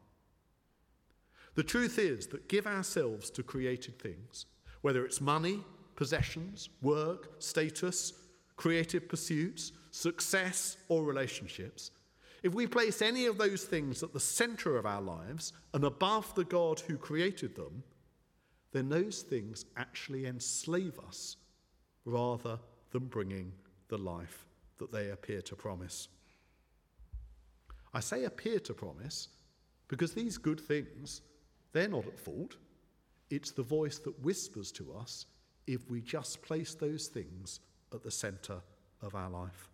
The 1.55 1.63
truth 1.63 1.97
is 1.97 2.27
that 2.27 2.49
give 2.49 2.67
ourselves 2.67 3.29
to 3.31 3.43
created 3.43 3.99
things, 3.99 4.45
whether 4.81 5.05
it's 5.05 5.21
money, 5.21 5.63
possessions, 5.95 6.69
work, 6.81 7.29
status, 7.39 8.13
creative 8.57 9.07
pursuits, 9.07 9.71
success, 9.91 10.77
or 10.89 11.03
relationships, 11.03 11.91
if 12.43 12.55
we 12.55 12.65
place 12.65 13.01
any 13.01 13.27
of 13.27 13.37
those 13.37 13.63
things 13.63 14.01
at 14.01 14.13
the 14.13 14.19
center 14.19 14.77
of 14.77 14.85
our 14.85 15.01
lives 15.01 15.53
and 15.73 15.83
above 15.83 16.33
the 16.33 16.43
God 16.43 16.79
who 16.79 16.97
created 16.97 17.55
them, 17.55 17.83
then 18.71 18.89
those 18.89 19.21
things 19.21 19.65
actually 19.77 20.25
enslave 20.25 20.97
us 21.07 21.35
rather 22.03 22.57
than 22.91 23.05
bringing 23.05 23.51
the 23.89 23.97
life 23.97 24.45
that 24.81 24.91
they 24.91 25.11
appear 25.11 25.41
to 25.43 25.55
promise. 25.55 26.09
I 27.93 27.99
say 27.99 28.25
appear 28.25 28.59
to 28.59 28.73
promise 28.73 29.29
because 29.87 30.13
these 30.13 30.37
good 30.37 30.59
things, 30.59 31.21
they're 31.71 31.87
not 31.87 32.07
at 32.07 32.19
fault. 32.19 32.57
It's 33.29 33.51
the 33.51 33.63
voice 33.63 33.99
that 33.99 34.19
whispers 34.23 34.71
to 34.73 34.93
us 34.93 35.27
if 35.67 35.89
we 35.89 36.01
just 36.01 36.41
place 36.41 36.73
those 36.73 37.07
things 37.07 37.59
at 37.93 38.01
the 38.01 38.11
center 38.11 38.59
of 39.01 39.13
our 39.13 39.29
life. 39.29 39.69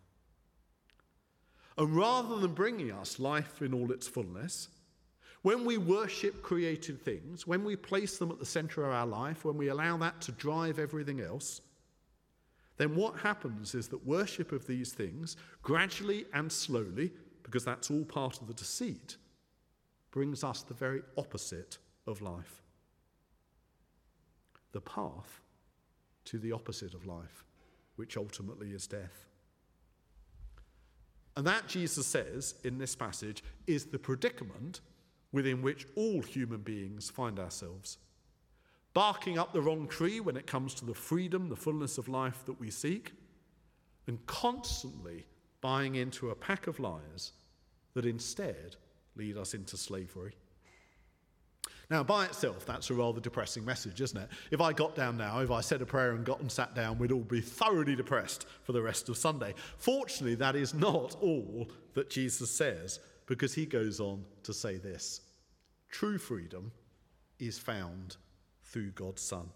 And 1.78 1.96
rather 1.96 2.38
than 2.40 2.54
bringing 2.54 2.92
us 2.92 3.20
life 3.20 3.62
in 3.62 3.74
all 3.74 3.92
its 3.92 4.08
fullness, 4.08 4.68
when 5.44 5.64
we 5.64 5.78
worship 5.78 6.42
created 6.42 7.02
things, 7.02 7.48
when 7.48 7.64
we 7.64 7.76
place 7.76 8.18
them 8.18 8.32
at 8.32 8.40
the 8.40 8.46
center 8.46 8.84
of 8.84 8.92
our 8.92 9.06
life, 9.06 9.46
when 9.46 9.56
we 9.56 9.70
allow 9.70 9.96
that 9.98 10.20
to 10.22 10.32
drive 10.34 10.80
everything 10.80 11.22
else, 11.22 11.62
then 12.78 12.96
what 12.96 13.18
happens 13.18 13.74
is 13.76 13.88
that 13.90 14.06
worship 14.06 14.52
of 14.52 14.68
these 14.68 14.94
things, 14.94 15.36
gradually 15.64 16.26
and 16.34 16.52
slowly, 16.52 17.12
because 17.44 17.66
that's 17.66 17.90
all 17.90 18.06
part 18.06 18.40
of 18.40 18.48
the 18.48 18.54
deceit, 18.54 19.18
brings 20.12 20.44
us 20.44 20.62
the 20.62 20.74
very 20.74 21.02
opposite 21.18 21.78
of 22.06 22.22
life. 22.22 22.62
The 24.72 24.82
path 24.82 25.42
to 26.26 26.38
the 26.38 26.52
opposite 26.52 26.94
of 26.94 27.06
life, 27.06 27.44
which 27.96 28.16
ultimately 28.16 28.72
is 28.72 28.86
death. 28.86 29.26
And 31.36 31.46
that, 31.46 31.68
Jesus 31.68 32.06
says 32.06 32.56
in 32.64 32.78
this 32.78 32.96
passage, 32.96 33.44
is 33.66 33.86
the 33.86 34.00
predicament 34.00 34.82
within 35.32 35.62
which 35.62 35.86
all 35.96 36.22
human 36.22 36.62
beings 36.62 37.10
find 37.10 37.40
ourselves. 37.40 37.98
Barking 38.98 39.38
up 39.38 39.54
the 39.54 39.62
wrong 39.62 39.88
tree 39.88 40.20
when 40.20 40.36
it 40.36 40.48
comes 40.48 40.74
to 40.74 40.84
the 40.84 40.96
freedom, 40.96 41.50
the 41.50 41.56
fullness 41.56 42.00
of 42.00 42.10
life 42.10 42.44
that 42.48 42.60
we 42.60 42.72
seek, 42.72 43.12
and 44.08 44.26
constantly 44.26 45.28
buying 45.62 45.94
into 45.94 46.32
a 46.32 46.36
pack 46.36 46.66
of 46.66 46.80
lies 46.80 47.34
that 47.94 48.08
instead 48.08 48.76
lead 49.16 49.38
us 49.38 49.54
into 49.54 49.78
slavery. 49.78 50.34
Now, 51.92 52.04
by 52.04 52.26
itself, 52.26 52.66
that's 52.66 52.90
a 52.90 52.96
rather 52.96 53.22
depressing 53.22 53.64
message, 53.64 54.02
isn't 54.02 54.18
it? 54.18 54.30
If 54.50 54.62
I 54.62 54.74
got 54.74 54.96
down 54.96 55.16
now, 55.16 55.42
if 55.42 55.52
I 55.52 55.62
said 55.62 55.84
a 55.84 55.86
prayer 55.86 56.14
and 56.14 56.26
got 56.26 56.40
and 56.40 56.52
sat 56.52 56.74
down, 56.74 56.98
we'd 56.98 57.12
all 57.12 57.20
be 57.20 57.40
thoroughly 57.40 57.96
depressed 57.96 58.48
for 58.64 58.72
the 58.72 58.82
rest 58.82 59.10
of 59.10 59.18
Sunday. 59.18 59.54
Fortunately, 59.78 60.34
that 60.34 60.56
is 60.56 60.74
not 60.74 61.16
all 61.22 61.70
that 61.94 62.10
Jesus 62.10 62.50
says, 62.50 63.00
because 63.28 63.54
he 63.54 63.68
goes 63.68 64.00
on 64.00 64.26
to 64.42 64.56
say 64.56 64.78
this 64.78 65.22
true 65.92 66.18
freedom 66.18 66.72
is 67.38 67.60
found 67.60 68.18
through 68.78 68.92
God's 68.92 69.24
Son. 69.24 69.50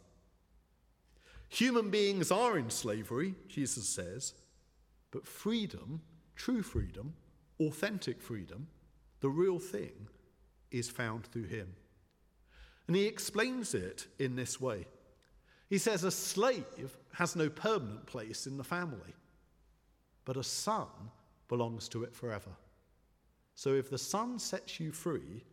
Human 1.50 1.92
beings 1.92 2.32
are 2.32 2.58
in 2.58 2.72
slavery, 2.72 3.36
Jesus 3.48 3.88
says, 3.88 4.34
but 5.12 5.28
freedom, 5.28 6.01
true 6.36 6.63
freedom, 6.63 7.13
authentic 7.60 8.20
freedom, 8.20 8.66
the 9.20 9.30
real 9.30 9.60
thing, 9.60 10.08
is 10.72 10.90
found 10.90 11.28
through 11.28 11.44
him. 11.44 11.68
And 12.88 12.96
he 12.96 13.06
explains 13.06 13.75
it 13.75 14.08
in 14.18 14.36
this 14.36 14.60
way. 14.60 14.88
He 15.70 15.78
says, 15.78 16.04
A 16.04 16.10
slave 16.10 16.98
has 17.13 17.36
no 17.36 17.48
permanent 17.48 18.08
place 18.08 18.48
in 18.48 18.58
the 18.58 18.63
family, 18.63 19.13
but 20.25 20.36
a 20.36 20.44
son 20.44 20.88
belongs 21.48 21.88
to 21.90 22.04
it 22.06 22.16
forever. 22.16 22.58
So 23.54 23.75
if 23.75 23.88
the 23.88 24.00
son 24.00 24.40
sets 24.40 24.80
you 24.80 24.92
free, 24.92 25.44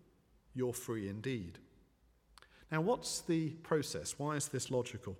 you're 0.54 0.72
free 0.72 1.10
indeed. 1.10 1.58
Now, 2.70 2.80
what's 2.80 3.20
the 3.20 3.50
process? 3.62 4.18
Why 4.18 4.36
is 4.36 4.48
this 4.48 4.70
logical? 4.70 5.16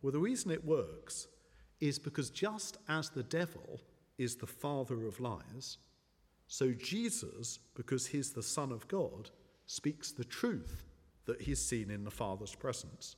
Well, 0.00 0.12
the 0.12 0.18
reason 0.18 0.50
it 0.50 0.64
works 0.64 1.28
is 1.80 1.98
because 1.98 2.30
just 2.30 2.78
as 2.88 3.10
the 3.10 3.22
devil 3.22 3.80
is 4.18 4.36
the 4.36 4.46
father 4.46 5.06
of 5.06 5.20
lies, 5.20 5.78
so 6.48 6.72
Jesus, 6.72 7.58
because 7.74 8.06
he's 8.06 8.32
the 8.32 8.42
Son 8.42 8.72
of 8.72 8.86
God, 8.88 9.30
speaks 9.66 10.12
the 10.12 10.24
truth 10.24 10.84
that 11.24 11.40
he's 11.40 11.64
seen 11.64 11.90
in 11.90 12.04
the 12.04 12.10
Father's 12.10 12.54
presence, 12.54 13.16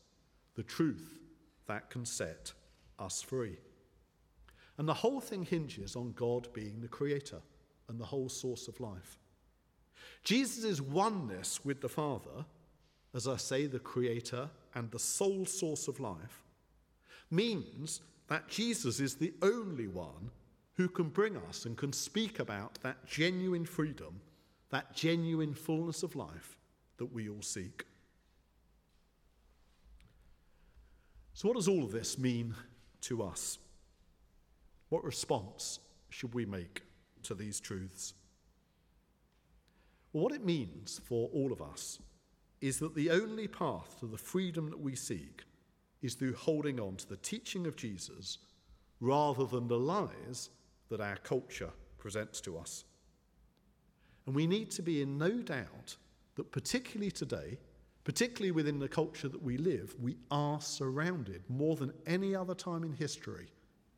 the 0.54 0.62
truth 0.62 1.18
that 1.66 1.90
can 1.90 2.04
set 2.04 2.52
us 2.98 3.22
free. 3.22 3.56
And 4.78 4.88
the 4.88 4.94
whole 4.94 5.20
thing 5.20 5.44
hinges 5.44 5.96
on 5.96 6.12
God 6.12 6.48
being 6.52 6.80
the 6.80 6.88
creator 6.88 7.40
and 7.88 7.98
the 7.98 8.04
whole 8.04 8.28
source 8.28 8.68
of 8.68 8.80
life. 8.80 9.18
Jesus' 10.22 10.80
oneness 10.80 11.64
with 11.64 11.80
the 11.80 11.88
Father, 11.88 12.44
as 13.14 13.28
I 13.28 13.36
say, 13.36 13.66
the 13.66 13.78
creator 13.78 14.50
and 14.74 14.90
the 14.90 14.98
sole 14.98 15.46
source 15.46 15.86
of 15.86 16.00
life, 16.00 16.42
means 17.30 18.00
that 18.28 18.48
Jesus 18.48 19.00
is 19.00 19.14
the 19.14 19.32
only 19.40 19.86
one 19.86 20.30
who 20.74 20.88
can 20.88 21.08
bring 21.08 21.36
us 21.36 21.64
and 21.64 21.76
can 21.76 21.92
speak 21.92 22.40
about 22.40 22.78
that 22.82 23.06
genuine 23.06 23.64
freedom, 23.64 24.20
that 24.70 24.94
genuine 24.94 25.54
fullness 25.54 26.02
of 26.02 26.16
life 26.16 26.58
that 26.96 27.12
we 27.12 27.28
all 27.28 27.42
seek. 27.42 27.84
So, 31.34 31.48
what 31.48 31.56
does 31.56 31.68
all 31.68 31.84
of 31.84 31.92
this 31.92 32.18
mean 32.18 32.54
to 33.02 33.22
us? 33.22 33.58
What 34.88 35.04
response 35.04 35.78
should 36.08 36.34
we 36.34 36.46
make 36.46 36.82
to 37.24 37.34
these 37.34 37.60
truths? 37.60 38.14
Well, 40.12 40.24
what 40.24 40.32
it 40.32 40.44
means 40.44 41.00
for 41.04 41.28
all 41.32 41.52
of 41.52 41.60
us 41.60 41.98
is 42.64 42.78
that 42.78 42.94
the 42.94 43.10
only 43.10 43.46
path 43.46 44.00
to 44.00 44.06
the 44.06 44.16
freedom 44.16 44.70
that 44.70 44.80
we 44.80 44.96
seek 44.96 45.42
is 46.00 46.14
through 46.14 46.32
holding 46.32 46.80
on 46.80 46.96
to 46.96 47.06
the 47.06 47.18
teaching 47.18 47.66
of 47.66 47.76
Jesus 47.76 48.38
rather 49.00 49.44
than 49.44 49.68
the 49.68 49.78
lies 49.78 50.48
that 50.88 50.98
our 50.98 51.16
culture 51.16 51.68
presents 51.98 52.40
to 52.40 52.56
us. 52.56 52.84
And 54.24 54.34
we 54.34 54.46
need 54.46 54.70
to 54.70 54.82
be 54.82 55.02
in 55.02 55.18
no 55.18 55.42
doubt 55.42 55.96
that, 56.36 56.52
particularly 56.52 57.10
today, 57.10 57.58
particularly 58.02 58.50
within 58.50 58.78
the 58.78 58.88
culture 58.88 59.28
that 59.28 59.42
we 59.42 59.58
live, 59.58 59.94
we 60.00 60.16
are 60.30 60.58
surrounded 60.58 61.42
more 61.50 61.76
than 61.76 61.92
any 62.06 62.34
other 62.34 62.54
time 62.54 62.82
in 62.82 62.94
history 62.94 63.48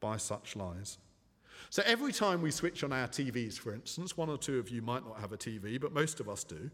by 0.01 0.17
such 0.17 0.57
lies. 0.57 0.99
So 1.71 1.85
every 1.87 2.13
time 2.13 2.43
we 2.43 2.51
switch 2.51 2.83
on 2.83 2.93
our 2.93 3.07
TVs, 3.07 3.61
for 3.61 3.73
instance, 3.73 4.17
one 4.17 4.29
or 4.29 4.39
two 4.39 4.59
of 4.59 4.71
you 4.71 4.83
might 4.83 5.07
not 5.07 5.21
have 5.21 5.31
a 5.31 5.37
TV, 5.37 5.81
but 5.81 5.93
most 5.93 6.19
of 6.19 6.29
us 6.29 6.43
do. 6.43 6.69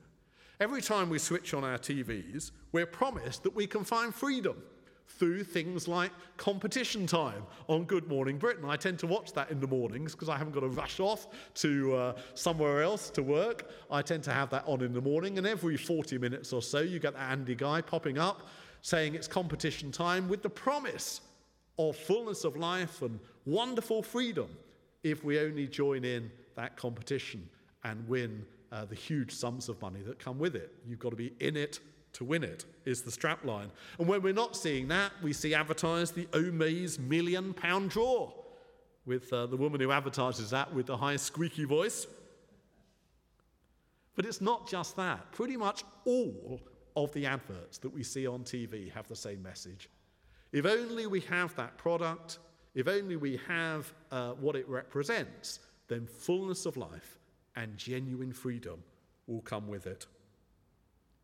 Every 0.63 0.81
time 0.81 1.11
we 1.11 1.19
switch 1.19 1.55
on 1.55 1.65
our 1.65 1.77
TVs, 1.77 2.53
we're 2.71 2.87
promised 2.87 3.43
that 3.43 3.53
we 3.53 3.67
can 3.67 3.83
find 3.83 4.15
freedom 4.15 4.63
through 5.09 5.43
things 5.43 5.89
like 5.89 6.13
competition 6.37 7.05
time 7.05 7.43
on 7.67 7.83
Good 7.83 8.07
Morning 8.07 8.39
Britain. 8.39 8.67
I 8.69 8.77
tend 8.77 9.01
to 9.01 9.09
watch 9.09 9.33
that 9.33 9.51
in 9.51 9.59
the 9.59 9.67
mornings 9.67 10.13
because 10.13 10.29
I 10.29 10.39
haven't 10.39 10.53
got 10.53 10.61
to 10.61 10.69
rush 10.69 11.01
off 11.01 11.27
to 11.55 11.97
uh, 11.97 12.15
somewhere 12.35 12.81
else 12.81 13.11
to 13.11 13.25
work. 13.25 13.73
I 13.91 14.03
tend 14.03 14.23
to 14.23 14.33
have 14.33 14.51
that 14.51 14.63
on 14.69 14.83
in 14.83 14.93
the 14.93 15.01
morning, 15.01 15.37
and 15.37 15.49
every 15.49 15.77
40 15.77 16.17
minutes 16.19 16.53
or 16.53 16.63
so, 16.63 16.79
you 16.79 17.01
get 17.01 17.15
that 17.15 17.33
Andy 17.33 17.57
guy 17.57 17.81
popping 17.81 18.19
up 18.19 18.47
saying 18.83 19.17
it's 19.17 19.27
competition 19.27 19.91
time 19.91 20.29
with 20.29 20.43
the 20.45 20.51
promise 20.51 21.23
of 21.77 21.97
fullness 21.97 22.45
of 22.45 22.57
life 22.57 23.03
and 23.03 23.19
wonderful 23.47 24.01
freedom 24.01 24.49
if 25.03 25.25
we 25.25 25.41
only 25.41 25.67
join 25.67 26.05
in 26.05 26.31
that 26.55 26.77
competition 26.77 27.49
and 27.83 28.07
win 28.07 28.47
uh, 28.73 28.87
the 28.87 28.95
huge 28.95 29.31
sums 29.31 29.69
of 29.69 29.81
money 29.83 30.01
that 30.01 30.19
come 30.19 30.39
with 30.39 30.57
it. 30.57 30.73
You've 30.87 30.99
got 30.99 31.11
to 31.11 31.17
be 31.17 31.35
in 31.41 31.57
it 31.57 31.79
to 32.15 32.25
win 32.25 32.43
it, 32.43 32.65
is 32.85 33.03
the 33.03 33.11
strapline. 33.11 33.71
And 33.99 34.09
when 34.09 34.23
we're 34.23 34.33
not 34.33 34.57
seeing 34.57 34.89
that, 34.89 35.13
we 35.23 35.33
see 35.33 35.55
advertised 35.55 36.15
the 36.15 36.27
Omaze 36.27 36.99
million 36.99 37.55
pound 37.55 37.91
draw 37.91 38.33
with 39.07 39.33
uh, 39.33 39.47
the 39.47 39.57
woman 39.57 39.81
who 39.81 39.91
advertises 39.93 40.51
that 40.51 40.73
with 40.75 40.87
the 40.87 40.97
high 40.97 41.17
squeaky 41.17 41.65
voice. 41.65 42.07
But 44.15 44.27
it's 44.27 44.41
not 44.41 44.69
just 44.69 44.97
that. 44.97 45.33
Pretty 45.33 45.57
much 45.57 45.85
all 46.05 46.61
of 46.97 47.13
the 47.13 47.27
adverts 47.27 47.79
that 47.79 47.89
we 47.89 48.03
see 48.03 48.27
on 48.27 48.41
TV 48.41 48.93
have 48.93 49.09
the 49.09 49.17
same 49.17 49.43
message. 49.43 49.89
If 50.53 50.67
only 50.67 51.07
we 51.07 51.21
have 51.21 51.55
that 51.57 51.79
product, 51.79 52.39
if 52.75 52.89
only 52.89 53.17
we 53.17 53.41
have 53.49 53.93
uh, 54.11 54.33
what 54.33 54.55
it 54.55 54.69
represents, 54.69 55.61
then 55.89 56.07
fullness 56.07 56.67
of 56.67 56.77
life 56.77 57.19
and 57.57 57.77
genuine 57.77 58.33
freedom 58.33 58.83
will 59.27 59.41
come 59.41 59.69
with 59.69 59.87
it. 59.87 60.07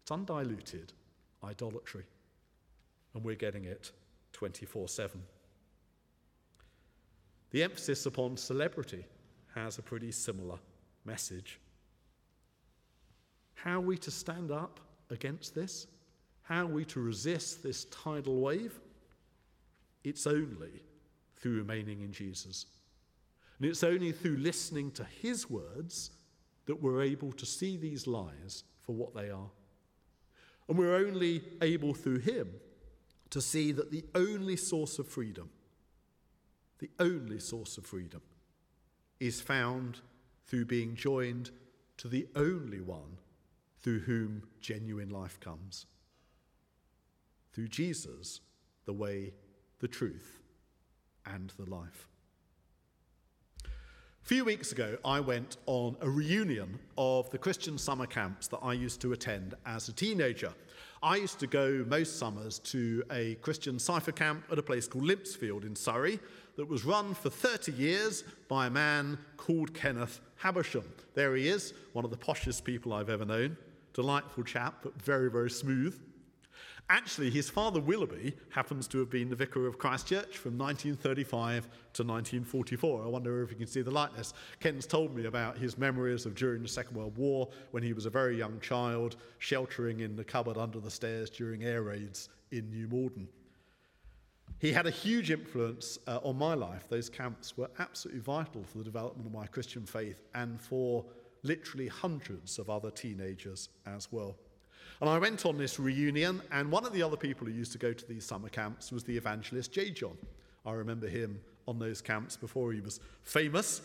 It's 0.03 0.11
undiluted 0.11 0.93
idolatry, 1.45 2.05
and 3.15 3.25
we're 3.25 3.35
getting 3.35 3.65
it 3.65 3.93
24 4.33 4.89
7. 4.89 5.23
The 7.51 7.63
emphasis 7.63 8.07
upon 8.07 8.37
celebrity 8.37 9.07
has 9.55 9.79
a 9.79 9.83
pretty 9.83 10.13
similar 10.13 10.59
message. 11.05 11.59
How 13.55 13.79
are 13.79 13.81
we 13.81 13.97
to 13.99 14.11
stand 14.11 14.51
up 14.51 14.81
against 15.11 15.55
this? 15.55 15.87
How 16.43 16.63
are 16.63 16.67
we 16.67 16.85
to 16.87 17.01
resist 17.01 17.63
this 17.63 17.87
tidal 17.87 18.41
wave? 18.41 18.79
It's 20.05 20.27
only 20.27 20.83
through 21.37 21.57
remaining 21.59 22.03
in 22.03 22.13
Jesus. 22.13 22.67
And 23.59 23.69
it's 23.69 23.83
only 23.83 24.13
through 24.13 24.37
listening 24.37 24.91
to 24.93 25.05
his 25.05 25.51
words 25.51 26.11
that 26.69 26.83
we're 26.83 27.01
able 27.01 27.33
to 27.33 27.47
see 27.47 27.79
these 27.79 28.07
lies 28.07 28.63
for 28.81 28.95
what 28.95 29.15
they 29.15 29.31
are. 29.31 29.51
And 30.69 30.77
we're 30.77 30.97
only 30.97 31.43
able 31.63 31.95
through 31.95 32.19
him 32.19 32.51
to 33.31 33.41
see 33.41 33.73
that 33.73 33.91
the 33.91 34.05
only 34.15 34.55
source 34.55 34.99
of 34.99 35.09
freedom, 35.09 35.49
the 36.79 36.91
only 37.01 37.41
source 37.41 37.79
of 37.79 37.87
freedom, 37.87 38.21
is 39.19 39.41
found 39.41 40.01
through 40.47 40.67
being 40.67 40.95
joined 40.95 41.51
to 41.97 42.07
the 42.07 42.29
only 42.37 42.83
one 42.83 43.17
through 43.81 44.01
whom 44.01 44.43
genuine 44.61 45.09
life 45.09 45.41
comes. 45.41 45.87
Through 47.55 47.69
Jesus, 47.69 48.43
the 48.85 48.93
way, 48.93 49.33
the 49.79 49.89
truth, 49.89 50.43
and 51.25 51.51
the 51.59 51.69
life. 51.69 52.09
A 54.29 54.35
few 54.37 54.45
weeks 54.45 54.73
ago, 54.73 54.99
I 55.07 55.21
went 55.21 55.57
on 55.65 55.97
a 56.03 56.11
reunion 56.11 56.79
of 56.99 57.31
the 57.31 57.39
Christian 57.39 57.79
summer 57.79 58.05
camps 58.05 58.47
that 58.49 58.59
I 58.59 58.75
used 58.75 59.01
to 59.01 59.15
attend 59.15 59.55
as 59.65 59.89
a 59.89 59.93
teenager. 59.95 60.53
I 61.03 61.17
used 61.17 61.41
to 61.41 61.47
go 61.47 61.83
most 61.89 62.19
summers 62.19 62.59
to 62.59 63.03
a 63.11 63.37
Christian 63.37 63.77
CYFA 63.77 64.15
camp 64.15 64.45
at 64.53 64.59
a 64.59 64.63
place 64.63 64.87
called 64.87 65.05
Limpsfield 65.05 65.65
in 65.65 65.75
Surrey 65.75 66.21
that 66.57 66.69
was 66.69 66.85
run 66.85 67.15
for 67.15 67.31
30 67.31 67.73
years 67.73 68.23
by 68.49 68.67
a 68.67 68.71
man 68.71 69.17
called 69.39 69.73
Kenneth 69.73 70.21
Habershon. 70.43 70.85
There 71.15 71.35
he 71.35 71.49
is, 71.49 71.73
one 71.95 72.05
of 72.05 72.11
the 72.11 72.19
poshest 72.19 72.65
people 72.65 72.93
I've 72.93 73.09
ever 73.09 73.25
known. 73.25 73.57
Delightful 73.95 74.45
chap, 74.45 74.81
but 74.83 75.01
very, 75.01 75.31
very 75.31 75.49
smooth. 75.49 75.99
Actually, 76.91 77.29
his 77.29 77.51
father 77.51 77.81
Willoughby 77.81 78.35
happens 78.49 78.89
to 78.89 78.99
have 78.99 79.11
been 79.11 79.29
the 79.29 79.37
vicar 79.37 79.67
of 79.67 79.79
Christchurch 79.79 80.39
from 80.39 80.57
1935 80.57 81.65
to 81.93 82.03
1944. 82.03 83.05
I 83.05 83.07
wonder 83.07 83.43
if 83.43 83.51
you 83.51 83.59
can 83.59 83.67
see 83.67 83.83
the 83.83 83.91
likeness. 83.91 84.33
Ken's 84.59 84.87
told 84.87 85.15
me 85.15 85.27
about 85.27 85.59
his 85.59 85.77
memories 85.77 86.25
of 86.25 86.35
during 86.35 86.63
the 86.63 86.69
Second 86.69 86.97
World 86.97 87.19
War 87.19 87.51
when 87.73 87.83
he 87.83 87.93
was 87.93 88.07
a 88.07 88.11
very 88.11 88.39
young 88.39 88.59
child, 88.61 89.17
sheltering 89.39 90.01
in 90.01 90.17
the 90.17 90.25
cupboard 90.25 90.57
under 90.57 90.81
the 90.81 90.91
stairs 90.91 91.29
during 91.29 91.63
air 91.63 91.83
raids 91.83 92.31
in 92.53 92.71
New 92.71 92.89
Malden. 92.89 93.29
He 94.59 94.73
had 94.73 94.87
a 94.87 94.91
huge 94.91 95.31
influence 95.31 95.99
uh, 96.07 96.21
on 96.25 96.39
my 96.39 96.55
life. 96.55 96.89
Those 96.89 97.11
camps 97.11 97.55
were 97.59 97.69
absolutely 97.79 98.23
vital 98.23 98.65
for 98.65 98.79
the 98.79 98.85
development 98.85 99.27
of 99.27 99.33
my 99.35 99.47
Christian 99.47 99.85
faith 99.85 100.23
and 100.35 100.59
for 100.59 101.05
literally 101.43 101.89
hundreds 101.89 102.59
of 102.59 102.71
other 102.71 102.91
teenagers 102.91 103.69
as 103.87 104.11
well. 104.11 104.37
And 105.01 105.09
I 105.09 105.19
went 105.19 105.47
on 105.47 105.57
this 105.57 105.79
reunion, 105.79 106.43
and 106.51 106.73
one 106.73 106.85
of 106.85 106.93
the 106.93 107.03
other 107.03 107.17
people 107.17 107.47
who 107.47 107.53
used 107.53 107.73
to 107.73 107.79
go 107.79 107.93
to 107.93 108.07
these 108.07 108.25
summer 108.25 108.49
camps 108.49 108.91
was 108.91 109.05
the 109.05 109.17
evangelist 109.17 109.73
J. 109.73 109.91
John. 109.91 110.17
I 110.67 110.73
remember 110.73 111.07
him 111.07 111.41
on 111.69 111.79
those 111.79 112.01
camps 112.01 112.37
before 112.37 112.73
he 112.73 112.81
was 112.81 112.99
famous, 113.23 113.81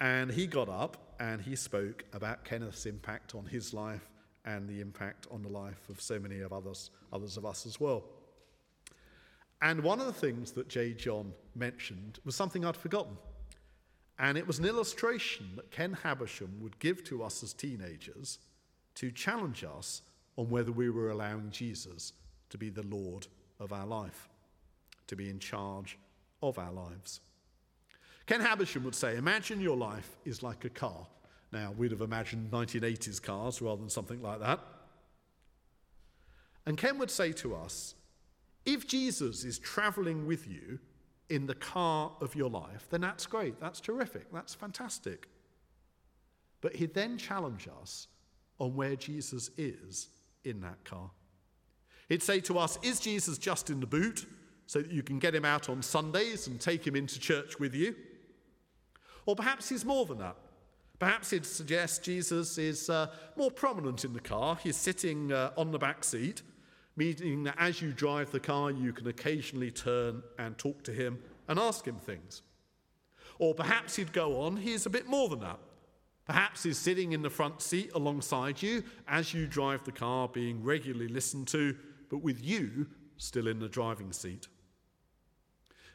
and 0.00 0.30
he 0.30 0.46
got 0.46 0.68
up 0.68 1.14
and 1.18 1.40
he 1.40 1.56
spoke 1.56 2.04
about 2.12 2.44
Kenneth's 2.44 2.84
impact 2.84 3.34
on 3.34 3.46
his 3.46 3.72
life 3.72 4.06
and 4.44 4.68
the 4.68 4.80
impact 4.80 5.26
on 5.30 5.42
the 5.42 5.48
life 5.48 5.88
of 5.88 6.00
so 6.00 6.18
many 6.18 6.40
of 6.40 6.52
others, 6.52 6.90
others 7.12 7.36
of 7.36 7.46
us 7.46 7.66
as 7.66 7.80
well. 7.80 8.04
And 9.62 9.82
one 9.82 10.00
of 10.00 10.06
the 10.06 10.12
things 10.12 10.52
that 10.52 10.68
J. 10.68 10.92
John 10.92 11.32
mentioned 11.54 12.18
was 12.24 12.34
something 12.34 12.64
I'd 12.64 12.76
forgotten. 12.76 13.16
And 14.18 14.36
it 14.36 14.46
was 14.46 14.58
an 14.58 14.66
illustration 14.66 15.52
that 15.56 15.70
Ken 15.70 15.96
Habershon 16.02 16.60
would 16.60 16.78
give 16.78 17.04
to 17.04 17.22
us 17.22 17.42
as 17.42 17.52
teenagers 17.52 18.38
to 18.96 19.10
challenge 19.10 19.64
us 19.64 20.02
on 20.40 20.48
whether 20.48 20.72
we 20.72 20.88
were 20.88 21.10
allowing 21.10 21.50
Jesus 21.50 22.14
to 22.48 22.56
be 22.56 22.70
the 22.70 22.86
Lord 22.86 23.26
of 23.58 23.74
our 23.74 23.86
life, 23.86 24.30
to 25.06 25.14
be 25.14 25.28
in 25.28 25.38
charge 25.38 25.98
of 26.42 26.58
our 26.58 26.72
lives. 26.72 27.20
Ken 28.24 28.40
Habershon 28.40 28.82
would 28.84 28.94
say, 28.94 29.18
Imagine 29.18 29.60
your 29.60 29.76
life 29.76 30.16
is 30.24 30.42
like 30.42 30.64
a 30.64 30.70
car. 30.70 31.06
Now, 31.52 31.74
we'd 31.76 31.90
have 31.90 32.00
imagined 32.00 32.50
1980s 32.50 33.20
cars 33.20 33.60
rather 33.60 33.82
than 33.82 33.90
something 33.90 34.22
like 34.22 34.40
that. 34.40 34.60
And 36.64 36.78
Ken 36.78 36.96
would 36.96 37.10
say 37.10 37.32
to 37.32 37.54
us, 37.54 37.94
if 38.64 38.88
Jesus 38.88 39.44
is 39.44 39.58
traveling 39.58 40.26
with 40.26 40.48
you 40.48 40.78
in 41.28 41.46
the 41.46 41.54
car 41.54 42.12
of 42.22 42.34
your 42.34 42.48
life, 42.48 42.86
then 42.88 43.02
that's 43.02 43.26
great, 43.26 43.60
that's 43.60 43.80
terrific, 43.80 44.32
that's 44.32 44.54
fantastic. 44.54 45.28
But 46.62 46.76
he'd 46.76 46.94
then 46.94 47.18
challenge 47.18 47.68
us 47.82 48.08
on 48.58 48.74
where 48.74 48.96
Jesus 48.96 49.50
is 49.58 50.08
in 50.44 50.60
that 50.60 50.84
car. 50.84 51.10
He'd 52.08 52.22
say 52.22 52.40
to 52.40 52.58
us, 52.58 52.78
Is 52.82 53.00
Jesus 53.00 53.38
just 53.38 53.70
in 53.70 53.80
the 53.80 53.86
boot 53.86 54.26
so 54.66 54.80
that 54.80 54.90
you 54.90 55.02
can 55.02 55.18
get 55.18 55.34
him 55.34 55.44
out 55.44 55.68
on 55.68 55.82
Sundays 55.82 56.46
and 56.46 56.60
take 56.60 56.86
him 56.86 56.96
into 56.96 57.18
church 57.18 57.58
with 57.58 57.74
you? 57.74 57.94
Or 59.26 59.36
perhaps 59.36 59.68
he's 59.68 59.84
more 59.84 60.06
than 60.06 60.18
that. 60.18 60.36
Perhaps 60.98 61.30
he'd 61.30 61.46
suggest 61.46 62.04
Jesus 62.04 62.58
is 62.58 62.90
uh, 62.90 63.06
more 63.36 63.50
prominent 63.50 64.04
in 64.04 64.12
the 64.12 64.20
car. 64.20 64.58
He's 64.62 64.76
sitting 64.76 65.32
uh, 65.32 65.52
on 65.56 65.70
the 65.70 65.78
back 65.78 66.04
seat, 66.04 66.42
meaning 66.96 67.44
that 67.44 67.54
as 67.58 67.80
you 67.80 67.92
drive 67.92 68.30
the 68.32 68.40
car, 68.40 68.70
you 68.70 68.92
can 68.92 69.06
occasionally 69.06 69.70
turn 69.70 70.22
and 70.38 70.58
talk 70.58 70.82
to 70.84 70.92
him 70.92 71.18
and 71.48 71.58
ask 71.58 71.86
him 71.86 71.96
things. 71.96 72.42
Or 73.38 73.54
perhaps 73.54 73.96
he'd 73.96 74.12
go 74.12 74.42
on, 74.42 74.58
he's 74.58 74.84
a 74.84 74.90
bit 74.90 75.08
more 75.08 75.28
than 75.30 75.40
that. 75.40 75.58
Perhaps 76.30 76.64
is 76.64 76.78
sitting 76.78 77.10
in 77.10 77.22
the 77.22 77.28
front 77.28 77.60
seat 77.60 77.90
alongside 77.92 78.62
you 78.62 78.84
as 79.08 79.34
you 79.34 79.48
drive 79.48 79.82
the 79.82 79.90
car, 79.90 80.28
being 80.28 80.62
regularly 80.62 81.08
listened 81.08 81.48
to, 81.48 81.76
but 82.08 82.18
with 82.18 82.40
you 82.40 82.86
still 83.16 83.48
in 83.48 83.58
the 83.58 83.68
driving 83.68 84.12
seat. 84.12 84.46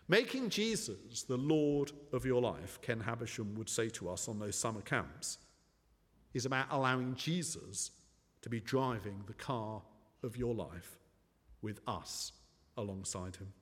Making 0.10 0.50
Jesus 0.50 1.24
the 1.24 1.38
Lord 1.38 1.94
of 2.12 2.26
your 2.26 2.42
life, 2.42 2.80
Ken 2.82 3.00
Habershon 3.00 3.54
would 3.54 3.70
say 3.70 3.88
to 3.92 4.10
us 4.10 4.28
on 4.28 4.38
those 4.38 4.58
summer 4.58 4.82
camps, 4.82 5.38
is 6.34 6.46
about 6.46 6.68
allowing 6.70 7.16
Jesus 7.16 7.92
to 8.42 8.50
be 8.50 8.60
driving 8.60 9.24
the 9.28 9.34
car 9.36 9.84
of 10.22 10.36
your 10.36 10.54
life 10.54 11.00
with 11.62 11.80
us 11.88 12.34
alongside 12.76 13.38
him. 13.38 13.54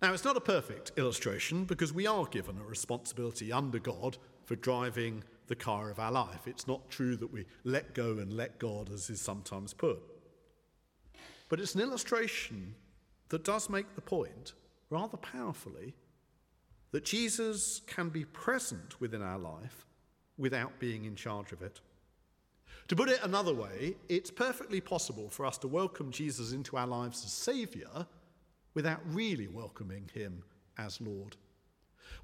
Now, 0.00 0.12
it's 0.12 0.24
not 0.24 0.36
a 0.36 0.40
perfect 0.40 0.92
illustration 0.96 1.64
because 1.64 1.92
we 1.92 2.06
are 2.06 2.26
given 2.26 2.58
a 2.58 2.64
responsibility 2.64 3.52
under 3.52 3.80
God 3.80 4.18
for 4.48 4.56
driving 4.56 5.22
the 5.48 5.54
car 5.54 5.90
of 5.90 5.98
our 5.98 6.10
life. 6.10 6.46
It's 6.46 6.66
not 6.66 6.88
true 6.88 7.16
that 7.16 7.30
we 7.30 7.44
let 7.64 7.94
go 7.94 8.12
and 8.12 8.32
let 8.32 8.58
God, 8.58 8.90
as 8.90 9.10
is 9.10 9.20
sometimes 9.20 9.74
put. 9.74 9.98
But 11.50 11.60
it's 11.60 11.74
an 11.74 11.82
illustration 11.82 12.74
that 13.28 13.44
does 13.44 13.68
make 13.68 13.94
the 13.94 14.00
point, 14.00 14.54
rather 14.88 15.18
powerfully, 15.18 15.92
that 16.92 17.04
Jesus 17.04 17.82
can 17.86 18.08
be 18.08 18.24
present 18.24 18.98
within 19.02 19.20
our 19.20 19.38
life 19.38 19.84
without 20.38 20.78
being 20.78 21.04
in 21.04 21.14
charge 21.14 21.52
of 21.52 21.60
it. 21.60 21.80
To 22.88 22.96
put 22.96 23.10
it 23.10 23.20
another 23.22 23.52
way, 23.52 23.96
it's 24.08 24.30
perfectly 24.30 24.80
possible 24.80 25.28
for 25.28 25.44
us 25.44 25.58
to 25.58 25.68
welcome 25.68 26.10
Jesus 26.10 26.52
into 26.52 26.78
our 26.78 26.86
lives 26.86 27.22
as 27.22 27.32
Saviour 27.34 28.06
without 28.72 29.00
really 29.12 29.46
welcoming 29.46 30.08
him 30.14 30.42
as 30.78 31.02
Lord. 31.02 31.36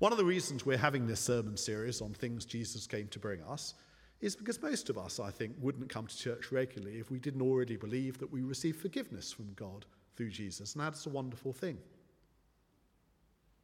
One 0.00 0.12
of 0.12 0.18
the 0.18 0.24
reasons 0.24 0.66
we're 0.66 0.76
having 0.76 1.07
this 1.07 1.20
sermon 1.20 1.57
series 1.57 2.00
on 2.00 2.14
things 2.14 2.44
Jesus 2.44 2.87
came 2.87 3.07
to 3.09 3.18
bring 3.18 3.42
us 3.42 3.74
is 4.20 4.35
because 4.35 4.61
most 4.61 4.90
of 4.90 4.98
us, 4.98 5.20
I 5.20 5.30
think, 5.30 5.54
wouldn't 5.61 5.88
come 5.88 6.07
to 6.07 6.16
church 6.16 6.50
regularly 6.50 6.98
if 6.98 7.11
we 7.11 7.18
didn't 7.18 7.42
already 7.42 7.76
believe 7.76 8.18
that 8.18 8.33
we 8.33 8.42
receive 8.42 8.76
forgiveness 8.76 9.33
from 9.33 9.52
God 9.54 9.85
through 10.16 10.30
Jesus, 10.30 10.74
and 10.74 10.83
that's 10.83 11.07
a 11.07 11.11
wonderful 11.11 11.52
thing. 11.52 11.78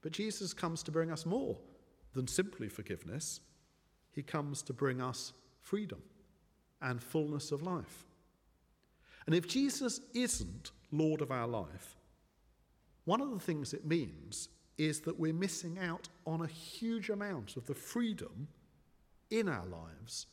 But 0.02 0.12
Jesus 0.12 0.52
comes 0.52 0.82
to 0.84 0.90
bring 0.90 1.10
us 1.10 1.26
more 1.26 1.56
than 2.14 2.26
simply 2.26 2.68
forgiveness, 2.68 3.40
He 4.12 4.22
comes 4.22 4.62
to 4.62 4.72
bring 4.72 5.00
us 5.00 5.32
freedom 5.60 6.02
and 6.80 7.02
fullness 7.02 7.52
of 7.52 7.62
life. 7.62 8.04
And 9.26 9.34
if 9.34 9.46
Jesus 9.46 10.00
isn't 10.14 10.72
Lord 10.90 11.20
of 11.20 11.30
our 11.30 11.46
life, 11.46 11.96
one 13.04 13.20
of 13.20 13.30
the 13.30 13.40
things 13.40 13.72
it 13.72 13.86
means 13.86 14.48
is 14.80 15.00
that 15.00 15.20
we're 15.20 15.34
missing 15.34 15.78
out 15.78 16.08
on 16.26 16.40
a 16.40 16.46
huge 16.46 17.10
amount 17.10 17.54
of 17.54 17.66
the 17.66 17.74
freedom 17.74 18.48
in 19.30 19.46
our 19.46 19.66
lives 19.66 20.26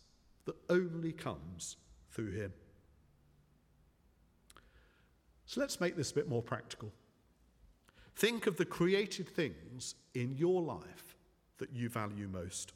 that 0.45 0.55
only 0.69 1.12
comes 1.12 1.75
through 2.10 2.31
him. 2.31 2.53
So 5.45 5.60
let's 5.60 5.81
make 5.81 5.97
this 5.97 6.12
a 6.12 6.15
bit 6.15 6.29
more 6.29 6.41
practical. 6.41 6.93
Think 8.15 8.47
of 8.47 8.55
the 8.55 8.63
created 8.63 9.27
things 9.27 9.95
in 10.13 10.38
your 10.38 10.62
life 10.62 11.17
that 11.57 11.73
you 11.73 11.89
value 11.89 12.29
most. 12.29 12.71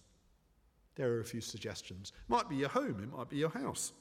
There 0.96 1.14
are 1.14 1.22
a 1.22 1.26
few 1.26 1.40
suggestions. 1.40 2.12
Might 2.28 2.50
be 2.50 2.58
your 2.58 2.70
home, 2.70 3.00
it 3.02 3.18
might 3.18 3.30
be 3.30 3.38
your 3.38 3.50
house, 3.50 3.94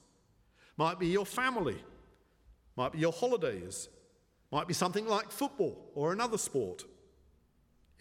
might 0.76 0.98
be 0.98 1.06
your 1.06 1.24
family, 1.24 1.78
might 2.74 2.90
be 2.90 2.98
your 2.98 3.12
holidays, 3.12 3.88
might 4.50 4.66
be 4.66 4.74
something 4.74 5.06
like 5.06 5.30
football 5.30 5.92
or 5.94 6.12
another 6.12 6.36
sport. 6.36 6.82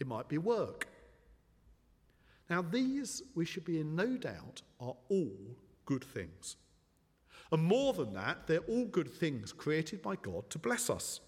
It 0.00 0.06
might 0.06 0.28
be 0.28 0.38
work. 0.38 0.88
Now, 2.48 2.62
these, 2.62 3.22
we 3.36 3.44
should 3.44 3.64
be 3.64 3.78
in 3.78 3.94
no 3.94 4.16
doubt, 4.16 4.62
are 4.80 4.96
all 5.08 5.56
good 5.84 6.02
things. 6.02 6.56
And 7.52 7.62
more 7.62 7.92
than 7.92 8.14
that, 8.14 8.46
they're 8.46 8.58
all 8.60 8.86
good 8.86 9.12
things 9.12 9.52
created 9.52 10.02
by 10.02 10.16
God 10.16 10.48
to 10.50 10.58
bless 10.58 10.90
us. 10.90 11.20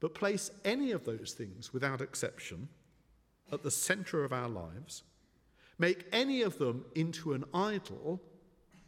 But 0.00 0.14
place 0.14 0.50
any 0.64 0.92
of 0.92 1.04
those 1.04 1.34
things 1.36 1.72
without 1.72 2.00
exception 2.00 2.68
at 3.52 3.62
the 3.62 3.70
center 3.70 4.24
of 4.24 4.32
our 4.32 4.48
lives, 4.48 5.02
make 5.78 6.06
any 6.12 6.42
of 6.42 6.58
them 6.58 6.84
into 6.94 7.32
an 7.32 7.44
idol, 7.54 8.20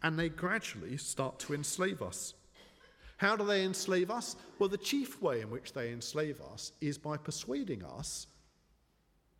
and 0.03 0.19
they 0.19 0.29
gradually 0.29 0.97
start 0.97 1.39
to 1.41 1.55
enslave 1.55 2.03
us. 2.03 2.35
How 3.17 3.35
do 3.37 3.45
they 3.45 3.65
enslave 3.65 4.11
us? 4.11 4.37
Well, 4.59 4.69
the 4.69 4.77
chief 4.77 5.21
way 5.23 5.41
in 5.41 5.51
which 5.51 5.73
they 5.73 5.91
enslave 5.91 6.41
us 6.53 6.73
is 6.81 6.99
by 6.99 7.17
persuading 7.17 7.85
us 7.85 8.27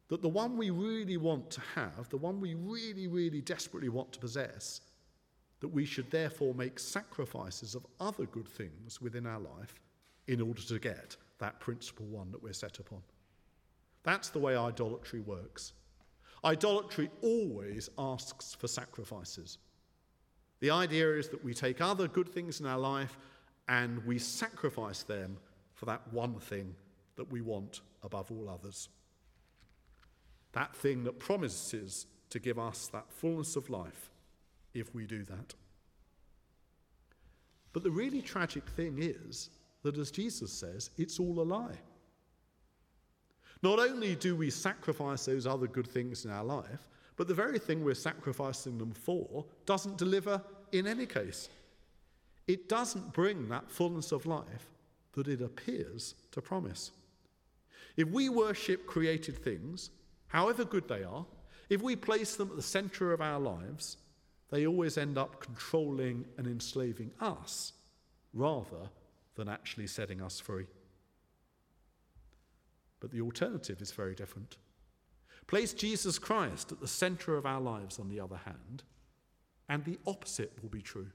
that 0.09 0.23
the 0.23 0.29
one 0.29 0.57
we 0.57 0.71
really 0.71 1.17
want 1.17 1.51
to 1.51 1.61
have, 1.75 2.09
the 2.09 2.17
one 2.17 2.41
we 2.41 2.55
really, 2.55 3.07
really 3.07 3.41
desperately 3.41 3.89
want 3.89 4.13
to 4.13 4.19
possess, 4.19 4.81
that 5.61 5.69
we 5.69 5.85
should 5.85 6.11
therefore 6.11 6.55
make 6.55 6.79
sacrifices 6.79 7.75
of 7.75 7.87
other 7.99 8.27
good 8.27 8.49
things 8.49 9.01
within 9.01 9.27
our 9.27 9.41
life 9.41 9.81
in 10.29 10.41
order 10.41 10.63
to 10.63 10.79
get 10.79 11.17
that 11.39 11.61
principal 11.61 12.07
one 12.07 12.31
that 12.31 12.43
we're 12.43 12.53
set 12.53 12.79
upon. 12.79 13.01
That's 14.05 14.29
the 14.29 14.39
way 14.39 14.57
idolatry 14.57 15.21
works. 15.21 15.73
Idolatry 16.45 17.11
always 17.23 17.91
asks 17.99 18.55
for 18.55 18.69
sacrifices. 18.69 19.59
The 20.61 20.71
idea 20.71 21.15
is 21.15 21.29
that 21.31 21.45
we 21.45 21.53
take 21.53 21.81
other 21.81 22.07
good 22.07 22.29
things 22.29 22.61
in 22.61 22.67
our 22.67 22.79
life 22.79 23.19
and 23.69 24.05
we 24.07 24.19
sacrifice 24.19 25.03
them 25.03 25.39
for 25.75 25.87
that 25.87 26.13
one 26.13 26.39
thing 26.39 26.75
that 27.17 27.31
we 27.31 27.41
want 27.41 27.81
above 28.03 28.31
all 28.31 28.49
others. 28.49 28.89
That 30.53 30.75
thing 30.77 31.05
that 31.05 31.19
promises 31.19 32.07
to 32.31 32.39
give 32.39 32.59
us 32.59 32.89
that 32.89 33.11
fullness 33.11 33.57
of 33.57 33.69
life 33.71 34.11
if 34.75 34.95
we 34.95 35.07
do 35.07 35.25
that. 35.25 35.55
But 37.73 37.83
the 37.83 37.91
really 37.91 38.23
tragic 38.23 38.67
thing 38.71 38.99
is 39.01 39.51
that, 39.83 39.99
as 39.99 40.11
Jesus 40.11 40.53
says, 40.53 40.91
it's 40.97 41.21
all 41.21 41.41
a 41.41 41.43
lie. 41.43 41.79
Not 43.63 43.79
only 43.79 44.15
do 44.15 44.37
we 44.37 44.51
sacrifice 44.51 45.25
those 45.25 45.47
other 45.47 45.67
good 45.67 45.87
things 45.87 46.25
in 46.25 46.31
our 46.31 46.45
life, 46.45 46.89
but 47.17 47.29
the 47.29 47.35
very 47.35 47.59
thing 47.59 47.85
we're 47.85 47.95
sacrificing 47.95 48.79
them 48.79 48.93
for 48.93 49.45
doesn't 49.65 49.99
deliver 49.99 50.43
in 50.73 50.87
any 50.87 51.07
case. 51.07 51.49
It 52.47 52.69
doesn't 52.69 53.13
bring 53.13 53.49
that 53.49 53.71
fullness 53.71 54.13
of 54.13 54.27
life 54.27 54.69
that 55.13 55.29
it 55.29 55.43
appears 55.43 56.15
to 56.33 56.41
promise. 56.41 56.93
If 57.97 58.09
we 58.09 58.29
worship 58.29 58.87
created 58.87 59.39
things, 59.43 59.91
however 60.29 60.65
good 60.65 60.87
they 60.89 61.03
are, 61.03 61.27
if 61.69 61.83
we 61.83 61.97
place 61.97 62.37
them 62.37 62.51
at 62.51 62.57
the 62.57 62.63
center 62.63 63.13
of 63.13 63.21
our 63.21 63.41
lives, 63.41 63.97
they 64.51 64.67
always 64.67 64.97
end 64.97 65.19
up 65.19 65.41
controlling 65.41 66.25
and 66.39 66.47
enslaving 66.47 67.11
us 67.21 67.73
rather 68.33 68.91
than 69.35 69.49
actually 69.49 69.87
setting 69.87 70.23
us 70.23 70.39
free. 70.39 70.67
But 73.01 73.11
the 73.11 73.21
alternative 73.23 73.81
is 73.81 73.91
very 73.91 74.15
different. 74.15 74.57
Place 75.47 75.73
Jesus 75.73 76.19
Christ 76.19 76.73
at 76.73 76.81
the 76.81 76.89
center 76.89 77.37
of 77.37 77.47
our 77.47 77.61
lives, 77.61 77.99
on 77.99 78.09
the 78.09 78.21
other 78.21 78.41
hand, 78.45 78.83
and 79.69 79.85
the 79.85 79.99
opposite 80.07 80.53
will 80.63 80.69
be 80.69 80.83
true. 80.83 81.09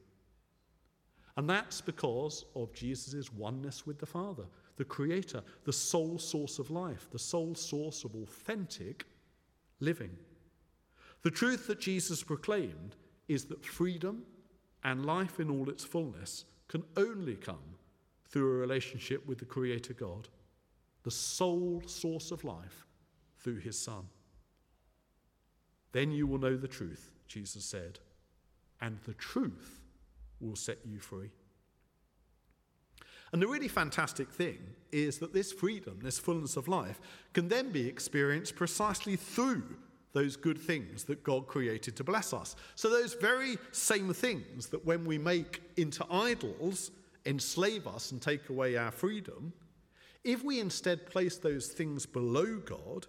And 1.37 1.49
that's 1.49 1.81
because 1.81 2.45
of 2.55 2.73
Jesus' 2.73 3.31
oneness 3.31 3.85
with 3.85 3.99
the 3.99 4.05
Father, 4.05 4.43
the 4.77 4.85
Creator, 4.85 5.41
the 5.63 5.73
sole 5.73 6.17
source 6.17 6.59
of 6.59 6.71
life, 6.71 7.07
the 7.11 7.19
sole 7.19 7.55
source 7.55 8.03
of 8.03 8.15
authentic 8.15 9.05
living. 9.79 10.15
The 11.23 11.31
truth 11.31 11.67
that 11.67 11.79
Jesus 11.79 12.23
proclaimed 12.23 12.95
is 13.27 13.45
that 13.45 13.65
freedom 13.65 14.23
and 14.83 15.05
life 15.05 15.39
in 15.39 15.49
all 15.49 15.69
its 15.69 15.83
fullness 15.83 16.45
can 16.67 16.83
only 16.97 17.35
come 17.35 17.75
through 18.27 18.53
a 18.53 18.59
relationship 18.59 19.25
with 19.27 19.37
the 19.37 19.45
Creator 19.45 19.93
God, 19.93 20.29
the 21.03 21.11
sole 21.11 21.83
source 21.85 22.31
of 22.31 22.43
life 22.43 22.85
through 23.37 23.59
His 23.59 23.77
Son. 23.77 24.03
Then 25.91 26.11
you 26.11 26.25
will 26.25 26.37
know 26.39 26.55
the 26.55 26.67
truth, 26.67 27.11
Jesus 27.27 27.65
said, 27.65 27.99
and 28.79 28.97
the 29.05 29.13
truth 29.13 29.80
will 30.41 30.56
set 30.56 30.80
you 30.86 30.99
free. 30.99 31.30
And 33.32 33.41
the 33.41 33.47
really 33.47 33.69
fantastic 33.69 34.30
thing 34.30 34.60
is 34.91 35.19
that 35.19 35.34
this 35.34 35.54
freedom, 35.54 35.99
this 36.01 36.19
fullness 36.19 36.58
of 36.58 36.67
life, 36.67 36.99
can 37.34 37.47
then 37.47 37.71
be 37.71 37.88
experienced 37.88 38.56
precisely 38.56 39.15
through 39.15 39.63
those 40.13 40.36
good 40.36 40.58
things 40.58 41.06
that 41.06 41.23
God 41.23 41.47
created 41.47 41.95
to 41.95 42.04
bless 42.04 42.34
us. 42.34 42.58
So, 42.75 42.89
those 42.89 43.13
very 43.13 43.58
same 43.71 44.13
things 44.13 44.67
that 44.67 44.86
when 44.86 45.06
we 45.06 45.17
make 45.17 45.62
into 45.77 46.06
idols 46.12 46.91
enslave 47.25 47.88
us 47.88 48.12
and 48.12 48.21
take 48.21 48.49
away 48.49 48.75
our 48.75 48.91
freedom, 48.91 49.54
if 50.23 50.43
we 50.43 50.60
instead 50.60 51.06
place 51.06 51.38
those 51.38 51.67
things 51.67 52.06
below 52.06 52.58
God, 52.58 53.08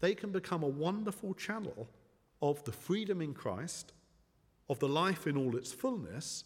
they 0.00 0.14
can 0.14 0.30
become 0.30 0.62
a 0.62 0.68
wonderful 0.68 1.34
channel 1.34 1.88
of 2.40 2.62
the 2.64 2.72
freedom 2.72 3.20
in 3.20 3.34
Christ, 3.34 3.92
of 4.68 4.78
the 4.78 4.88
life 4.88 5.26
in 5.26 5.36
all 5.36 5.56
its 5.56 5.72
fullness 5.72 6.44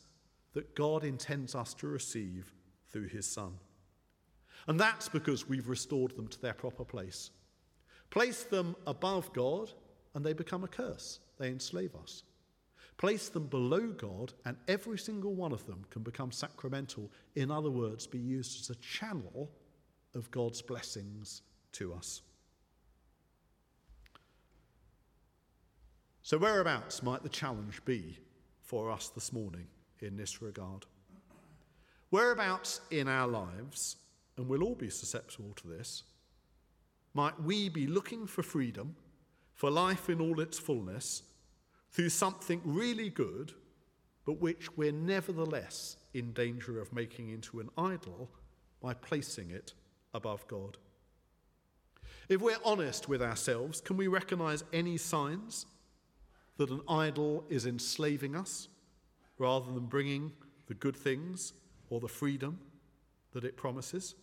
that 0.54 0.74
God 0.74 1.04
intends 1.04 1.54
us 1.54 1.74
to 1.74 1.86
receive 1.86 2.52
through 2.90 3.08
his 3.08 3.26
Son. 3.26 3.52
And 4.66 4.80
that's 4.80 5.08
because 5.08 5.48
we've 5.48 5.68
restored 5.68 6.16
them 6.16 6.28
to 6.28 6.40
their 6.40 6.54
proper 6.54 6.84
place. 6.84 7.30
Place 8.10 8.44
them 8.44 8.74
above 8.86 9.32
God, 9.32 9.70
and 10.14 10.24
they 10.24 10.32
become 10.32 10.64
a 10.64 10.68
curse. 10.68 11.20
They 11.38 11.48
enslave 11.48 11.94
us. 12.02 12.22
Place 12.96 13.28
them 13.28 13.46
below 13.46 13.88
God, 13.88 14.32
and 14.46 14.56
every 14.68 14.98
single 14.98 15.34
one 15.34 15.52
of 15.52 15.66
them 15.66 15.84
can 15.90 16.02
become 16.02 16.32
sacramental. 16.32 17.10
In 17.34 17.50
other 17.50 17.70
words, 17.70 18.06
be 18.06 18.18
used 18.18 18.60
as 18.60 18.70
a 18.70 18.80
channel 18.80 19.50
of 20.14 20.30
God's 20.30 20.62
blessings 20.62 21.42
to 21.72 21.92
us. 21.92 22.22
So, 26.26 26.38
whereabouts 26.38 27.04
might 27.04 27.22
the 27.22 27.28
challenge 27.28 27.84
be 27.84 28.18
for 28.60 28.90
us 28.90 29.10
this 29.10 29.32
morning 29.32 29.68
in 30.00 30.16
this 30.16 30.42
regard? 30.42 30.84
Whereabouts 32.10 32.80
in 32.90 33.06
our 33.06 33.28
lives, 33.28 33.98
and 34.36 34.48
we'll 34.48 34.64
all 34.64 34.74
be 34.74 34.90
susceptible 34.90 35.52
to 35.54 35.68
this, 35.68 36.02
might 37.14 37.40
we 37.40 37.68
be 37.68 37.86
looking 37.86 38.26
for 38.26 38.42
freedom, 38.42 38.96
for 39.54 39.70
life 39.70 40.10
in 40.10 40.20
all 40.20 40.40
its 40.40 40.58
fullness, 40.58 41.22
through 41.92 42.08
something 42.08 42.60
really 42.64 43.08
good, 43.08 43.52
but 44.24 44.40
which 44.40 44.76
we're 44.76 44.90
nevertheless 44.90 45.96
in 46.12 46.32
danger 46.32 46.80
of 46.80 46.92
making 46.92 47.28
into 47.28 47.60
an 47.60 47.70
idol 47.78 48.28
by 48.80 48.94
placing 48.94 49.52
it 49.52 49.74
above 50.12 50.44
God. 50.48 50.76
If 52.28 52.40
we're 52.40 52.58
honest 52.64 53.08
with 53.08 53.22
ourselves, 53.22 53.80
can 53.80 53.96
we 53.96 54.08
recognize 54.08 54.64
any 54.72 54.96
signs 54.96 55.66
that 56.56 56.70
an 56.70 56.80
idol 56.88 57.44
is 57.48 57.66
enslaving 57.66 58.34
us 58.34 58.68
rather 59.38 59.72
than 59.72 59.86
bringing 59.86 60.32
the 60.66 60.74
good 60.74 60.96
things 60.96 61.52
or 61.90 62.00
the 62.00 62.08
freedom 62.08 62.58
that 63.32 63.44
it 63.44 63.56
promises? 63.56 64.14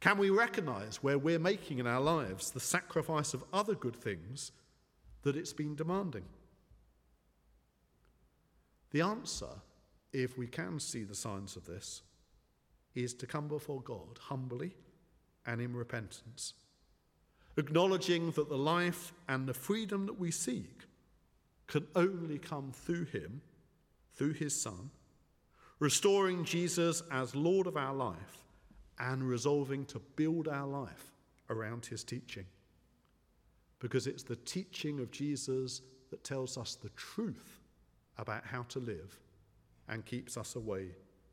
Can 0.00 0.18
we 0.18 0.30
recognize 0.30 1.02
where 1.02 1.18
we're 1.18 1.38
making 1.38 1.78
in 1.78 1.86
our 1.86 2.00
lives 2.00 2.50
the 2.50 2.60
sacrifice 2.60 3.34
of 3.34 3.44
other 3.52 3.74
good 3.74 3.96
things 3.96 4.52
that 5.22 5.36
it's 5.36 5.52
been 5.52 5.76
demanding? 5.76 6.24
The 8.90 9.00
answer, 9.00 9.60
if 10.12 10.36
we 10.36 10.46
can 10.46 10.80
see 10.80 11.04
the 11.04 11.14
signs 11.14 11.56
of 11.56 11.66
this, 11.66 12.02
is 12.94 13.14
to 13.14 13.26
come 13.26 13.48
before 13.48 13.80
God 13.80 14.18
humbly 14.20 14.74
and 15.46 15.60
in 15.60 15.74
repentance, 15.74 16.54
acknowledging 17.56 18.32
that 18.32 18.48
the 18.48 18.58
life 18.58 19.12
and 19.28 19.46
the 19.46 19.54
freedom 19.54 20.06
that 20.06 20.18
we 20.18 20.30
seek 20.30 20.82
can 21.66 21.86
only 21.94 22.38
come 22.38 22.72
through 22.72 23.04
Him, 23.06 23.40
through 24.14 24.34
His 24.34 24.58
Son, 24.58 24.90
restoring 25.78 26.44
Jesus 26.44 27.02
as 27.10 27.34
Lord 27.34 27.66
of 27.66 27.76
our 27.76 27.94
life 27.94 28.38
and 28.98 29.28
resolving 29.28 29.84
to 29.86 29.98
build 30.16 30.48
our 30.48 30.66
life 30.66 31.12
around 31.50 31.86
His 31.86 32.04
teaching. 32.04 32.46
Because 33.80 34.06
it's 34.06 34.22
the 34.22 34.36
teaching 34.36 35.00
of 35.00 35.10
Jesus 35.10 35.82
that 36.10 36.22
tells 36.22 36.56
us 36.56 36.76
the 36.76 36.90
truth 36.90 37.60
about 38.18 38.44
how 38.44 38.62
to 38.64 38.78
live 38.78 39.18
and 39.88 40.04
keeps 40.04 40.36
us 40.36 40.54
away 40.54 40.88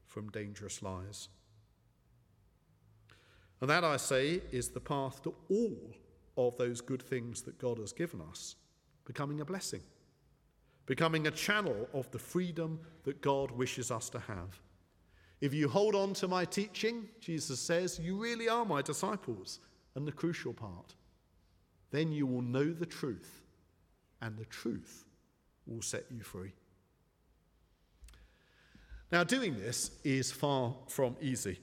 from 0.07 0.29
dangerous 0.29 0.81
lies. 0.81 1.29
And 3.61 3.69
that, 3.69 3.83
I 3.83 3.97
say, 3.97 4.41
is 4.51 4.69
the 4.69 4.79
path 4.79 5.21
to 5.23 5.35
all 5.49 5.93
of 6.37 6.57
those 6.57 6.81
good 6.81 7.01
things 7.01 7.41
that 7.43 7.59
God 7.59 7.77
has 7.77 7.91
given 7.91 8.21
us 8.21 8.55
becoming 9.05 9.41
a 9.41 9.45
blessing, 9.45 9.81
becoming 10.89 11.27
a 11.27 11.31
channel 11.31 11.87
of 11.93 12.09
the 12.09 12.17
freedom 12.17 12.79
that 13.03 13.21
God 13.21 13.51
wishes 13.51 13.91
us 13.91 14.09
to 14.09 14.17
have. 14.17 14.59
If 15.39 15.53
you 15.53 15.69
hold 15.69 15.93
on 15.93 16.15
to 16.15 16.27
my 16.27 16.45
teaching, 16.45 17.07
Jesus 17.19 17.59
says, 17.59 17.99
you 17.99 18.17
really 18.17 18.49
are 18.49 18.65
my 18.65 18.81
disciples. 18.81 19.59
And 19.93 20.07
the 20.07 20.11
crucial 20.11 20.51
part, 20.51 20.95
then 21.91 22.11
you 22.11 22.25
will 22.25 22.41
know 22.41 22.73
the 22.73 22.87
truth, 22.87 23.43
and 24.21 24.35
the 24.35 24.45
truth 24.45 25.05
will 25.67 25.83
set 25.83 26.05
you 26.09 26.21
free. 26.21 26.53
Now, 29.11 29.23
doing 29.23 29.59
this 29.59 29.91
is 30.03 30.31
far 30.31 30.73
from 30.87 31.17
easy. 31.21 31.59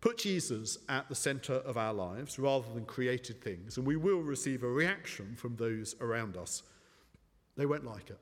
Put 0.00 0.18
Jesus 0.18 0.78
at 0.88 1.08
the 1.08 1.14
centre 1.14 1.54
of 1.54 1.76
our 1.76 1.94
lives 1.94 2.40
rather 2.40 2.66
than 2.74 2.86
created 2.86 3.40
things, 3.40 3.76
and 3.76 3.86
we 3.86 3.96
will 3.96 4.20
receive 4.20 4.64
a 4.64 4.68
reaction 4.68 5.36
from 5.36 5.54
those 5.54 5.94
around 6.00 6.36
us. 6.36 6.64
They 7.56 7.66
won't 7.66 7.86
like 7.86 8.10
it. 8.10 8.18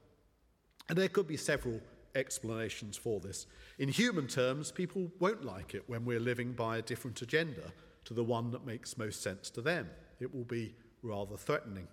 And 0.88 0.98
there 0.98 1.08
could 1.08 1.26
be 1.26 1.36
several 1.36 1.80
explanations 2.14 2.96
for 2.96 3.20
this. 3.20 3.46
In 3.78 3.88
human 3.88 4.26
terms, 4.26 4.70
people 4.70 5.10
won't 5.18 5.44
like 5.44 5.74
it 5.74 5.84
when 5.86 6.04
we're 6.04 6.20
living 6.20 6.52
by 6.52 6.78
a 6.78 6.82
different 6.82 7.20
agenda 7.22 7.72
to 8.04 8.14
the 8.14 8.24
one 8.24 8.50
that 8.50 8.66
makes 8.66 8.98
most 8.98 9.22
sense 9.22 9.50
to 9.50 9.62
them. 9.62 9.88
It 10.20 10.34
will 10.34 10.44
be 10.44 10.74
rather 11.02 11.36
threatening. 11.36 11.88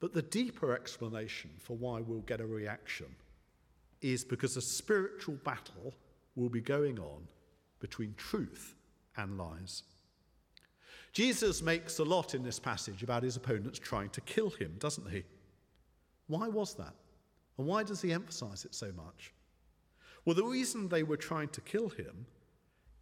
But 0.00 0.12
the 0.12 0.22
deeper 0.22 0.74
explanation 0.74 1.50
for 1.58 1.76
why 1.76 2.00
we'll 2.00 2.20
get 2.20 2.40
a 2.40 2.46
reaction 2.46 3.06
is 4.00 4.24
because 4.24 4.56
a 4.56 4.62
spiritual 4.62 5.36
battle 5.44 5.94
will 6.36 6.48
be 6.48 6.60
going 6.60 6.98
on 6.98 7.26
between 7.80 8.14
truth 8.16 8.74
and 9.16 9.38
lies. 9.38 9.84
Jesus 11.12 11.62
makes 11.62 12.00
a 12.00 12.04
lot 12.04 12.34
in 12.34 12.42
this 12.42 12.58
passage 12.58 13.02
about 13.02 13.22
his 13.22 13.36
opponents 13.36 13.78
trying 13.78 14.10
to 14.10 14.20
kill 14.22 14.50
him, 14.50 14.74
doesn't 14.78 15.08
he? 15.10 15.24
Why 16.26 16.48
was 16.48 16.74
that? 16.74 16.94
And 17.58 17.66
why 17.66 17.82
does 17.82 18.02
he 18.02 18.12
emphasize 18.12 18.64
it 18.64 18.74
so 18.74 18.92
much? 18.92 19.32
Well, 20.24 20.34
the 20.34 20.44
reason 20.44 20.88
they 20.88 21.02
were 21.02 21.16
trying 21.16 21.48
to 21.48 21.60
kill 21.60 21.88
him 21.88 22.26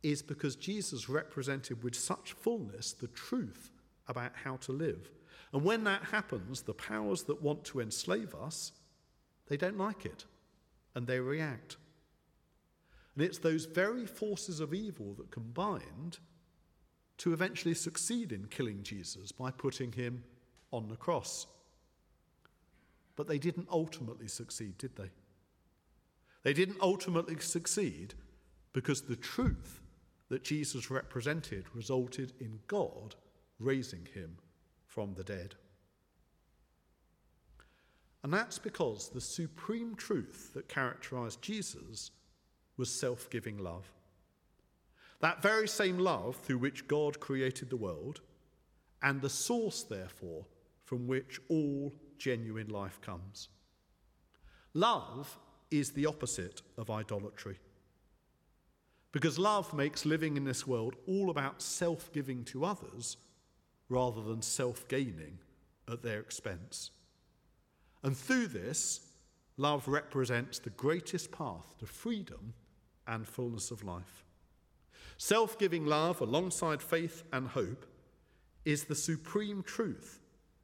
is 0.02 0.22
because 0.22 0.56
Jesus 0.56 1.08
represented 1.08 1.82
with 1.82 1.94
such 1.94 2.32
fullness 2.32 2.92
the 2.92 3.06
truth 3.08 3.70
about 4.08 4.32
how 4.44 4.56
to 4.56 4.72
live. 4.72 5.10
And 5.52 5.62
when 5.62 5.84
that 5.84 6.02
happens, 6.04 6.62
the 6.62 6.74
powers 6.74 7.22
that 7.24 7.42
want 7.42 7.64
to 7.66 7.80
enslave 7.80 8.34
us, 8.34 8.72
they 9.46 9.56
don't 9.56 9.78
like 9.78 10.04
it 10.04 10.24
and 10.94 11.06
they 11.06 11.20
react. 11.20 11.76
And 13.14 13.24
it's 13.24 13.38
those 13.38 13.66
very 13.66 14.06
forces 14.06 14.60
of 14.60 14.74
evil 14.74 15.14
that 15.14 15.30
combined 15.30 16.18
to 17.18 17.32
eventually 17.32 17.74
succeed 17.74 18.32
in 18.32 18.46
killing 18.46 18.82
Jesus 18.82 19.30
by 19.30 19.50
putting 19.50 19.92
him 19.92 20.24
on 20.72 20.88
the 20.88 20.96
cross. 20.96 21.46
But 23.16 23.28
they 23.28 23.38
didn't 23.38 23.68
ultimately 23.70 24.28
succeed, 24.28 24.78
did 24.78 24.96
they? 24.96 25.10
They 26.42 26.52
didn't 26.52 26.80
ultimately 26.80 27.38
succeed 27.38 28.14
because 28.72 29.02
the 29.02 29.16
truth 29.16 29.80
that 30.28 30.42
Jesus 30.42 30.90
represented 30.90 31.66
resulted 31.74 32.32
in 32.40 32.60
God 32.66 33.14
raising 33.58 34.08
him 34.14 34.38
from 34.86 35.14
the 35.14 35.24
dead. 35.24 35.54
And 38.22 38.32
that's 38.32 38.58
because 38.58 39.08
the 39.08 39.20
supreme 39.20 39.94
truth 39.94 40.52
that 40.54 40.68
characterized 40.68 41.42
Jesus 41.42 42.12
was 42.76 42.90
self 42.90 43.28
giving 43.30 43.58
love. 43.58 43.90
That 45.20 45.42
very 45.42 45.68
same 45.68 45.98
love 45.98 46.36
through 46.36 46.58
which 46.58 46.88
God 46.88 47.20
created 47.20 47.70
the 47.70 47.76
world, 47.76 48.20
and 49.02 49.20
the 49.20 49.30
source, 49.30 49.82
therefore, 49.82 50.46
from 50.84 51.06
which 51.06 51.40
all 51.48 51.92
genuine 52.22 52.68
life 52.68 53.00
comes. 53.00 53.48
Love 54.74 55.36
is 55.72 55.90
the 55.90 56.06
opposite 56.06 56.62
of 56.78 56.88
idolatry. 56.88 57.58
Because 59.10 59.40
love 59.40 59.74
makes 59.74 60.06
living 60.06 60.36
in 60.36 60.44
this 60.44 60.64
world 60.64 60.94
all 61.08 61.30
about 61.30 61.60
self 61.60 62.12
giving 62.12 62.44
to 62.44 62.64
others 62.64 63.16
rather 63.88 64.22
than 64.22 64.40
self 64.40 64.86
gaining 64.86 65.38
at 65.90 66.04
their 66.04 66.20
expense. 66.20 66.92
And 68.04 68.16
through 68.16 68.46
this, 68.46 69.00
love 69.56 69.88
represents 69.88 70.60
the 70.60 70.70
greatest 70.70 71.32
path 71.32 71.74
to 71.80 71.86
freedom 71.86 72.54
and 73.08 73.26
fullness 73.26 73.72
of 73.72 73.82
life. 73.82 74.24
Self 75.18 75.58
giving 75.58 75.86
love, 75.86 76.20
alongside 76.20 76.82
faith 76.82 77.24
and 77.32 77.48
hope, 77.48 77.84
is 78.64 78.84
the 78.84 78.94
supreme 78.94 79.64
truth 79.64 80.20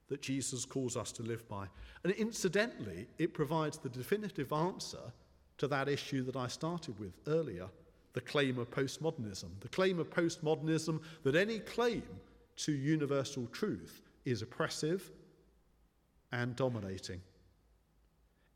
that 0.08 0.22
Jesus 0.22 0.64
calls 0.64 0.96
us 0.96 1.12
to 1.12 1.22
live 1.22 1.46
by. 1.48 1.66
And 2.04 2.12
incidentally, 2.14 3.06
it 3.18 3.34
provides 3.34 3.78
the 3.78 3.88
definitive 3.88 4.52
answer 4.52 5.12
to 5.58 5.68
that 5.68 5.88
issue 5.88 6.22
that 6.24 6.36
I 6.36 6.48
started 6.48 6.98
with 6.98 7.12
earlier 7.26 7.68
the 8.14 8.20
claim 8.22 8.58
of 8.58 8.70
postmodernism. 8.70 9.48
The 9.60 9.68
claim 9.68 9.98
of 9.98 10.10
postmodernism 10.10 11.00
that 11.22 11.36
any 11.36 11.58
claim 11.60 12.02
to 12.56 12.72
universal 12.72 13.46
truth 13.52 14.02
is 14.24 14.42
oppressive 14.42 15.10
and 16.32 16.56
dominating. 16.56 17.20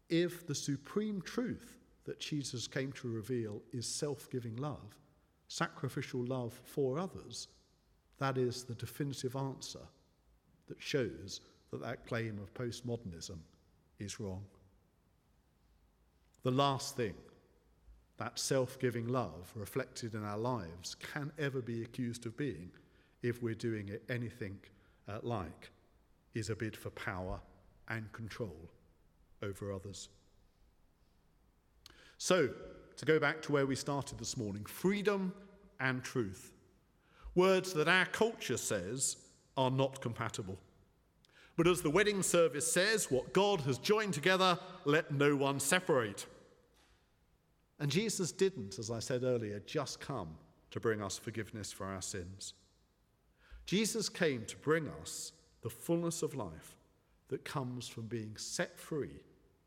If 0.09 0.47
the 0.47 0.55
supreme 0.55 1.23
truth 1.23 1.79
that 2.05 2.19
Jesus 2.19 2.67
came 2.67 2.93
to 2.93 3.09
reveal 3.09 3.63
is 3.73 3.87
self 3.87 4.29
giving 4.31 4.57
love, 4.57 4.97
sacrificial 5.49 6.25
love 6.25 6.59
for 6.65 6.99
others, 6.99 7.49
that 8.19 8.39
is 8.39 8.65
the 8.65 8.75
definitive 8.75 9.37
answer 9.37 9.81
that 10.73 10.83
shows 10.83 11.43
that 11.71 11.83
that 11.83 12.07
claim 12.07 12.39
of 12.39 12.55
postmodernism 12.55 13.37
is 13.99 14.19
wrong. 14.19 14.43
The 16.45 16.51
last 16.51 16.97
thing 16.97 17.15
that 18.17 18.39
self 18.39 18.79
giving 18.79 19.07
love 19.07 19.53
reflected 19.55 20.15
in 20.15 20.25
our 20.25 20.39
lives 20.39 20.95
can 20.95 21.31
ever 21.39 21.61
be 21.61 21.83
accused 21.83 22.25
of 22.25 22.39
being, 22.39 22.71
if 23.23 23.43
we're 23.43 23.55
doing 23.55 23.89
it 23.91 24.03
anything 24.09 24.59
uh, 25.09 25.19
like, 25.23 25.71
is 26.33 26.49
a 26.49 26.57
bid 26.57 26.75
for 26.75 26.89
power 26.91 27.39
and 27.89 28.11
control 28.13 28.71
over 29.43 29.73
others. 29.73 30.09
So, 32.17 32.49
to 32.97 33.05
go 33.05 33.19
back 33.19 33.43
to 33.43 33.53
where 33.53 33.67
we 33.67 33.77
started 33.77 34.19
this 34.19 34.39
morning 34.39 34.65
freedom 34.65 35.35
and 35.81 36.03
truth. 36.03 36.55
Words 37.35 37.75
that 37.75 37.89
our 37.89 38.07
culture 38.07 38.57
says 38.57 39.17
are 39.57 39.71
not 39.71 40.01
compatible. 40.01 40.59
But 41.57 41.67
as 41.67 41.83
the 41.83 41.91
wedding 41.91 42.23
service 42.23 42.71
says, 42.71 43.11
what 43.11 43.33
God 43.33 43.61
has 43.63 43.79
joined 43.79 44.15
together, 44.15 44.59
let 44.85 45.13
no 45.13 45.37
one 45.37 45.61
separate. 45.61 46.27
And 47.79 47.91
Jesus 47.91 48.33
didn't, 48.33 48.79
as 48.79 48.91
I 48.91 49.01
said 49.01 49.23
earlier, 49.23 49.61
just 49.67 50.01
come 50.01 50.29
to 50.71 50.81
bring 50.81 51.03
us 51.03 51.19
forgiveness 51.19 51.71
for 51.71 51.87
our 51.87 52.01
sins. 52.01 52.55
Jesus 53.67 54.09
came 54.09 54.45
to 54.47 54.57
bring 54.57 54.89
us 55.01 55.33
the 55.63 55.71
fullness 55.71 56.23
of 56.23 56.35
life 56.35 56.77
that 57.29 57.45
comes 57.45 57.87
from 57.87 58.07
being 58.07 58.37
set 58.37 58.79
free 58.79 59.23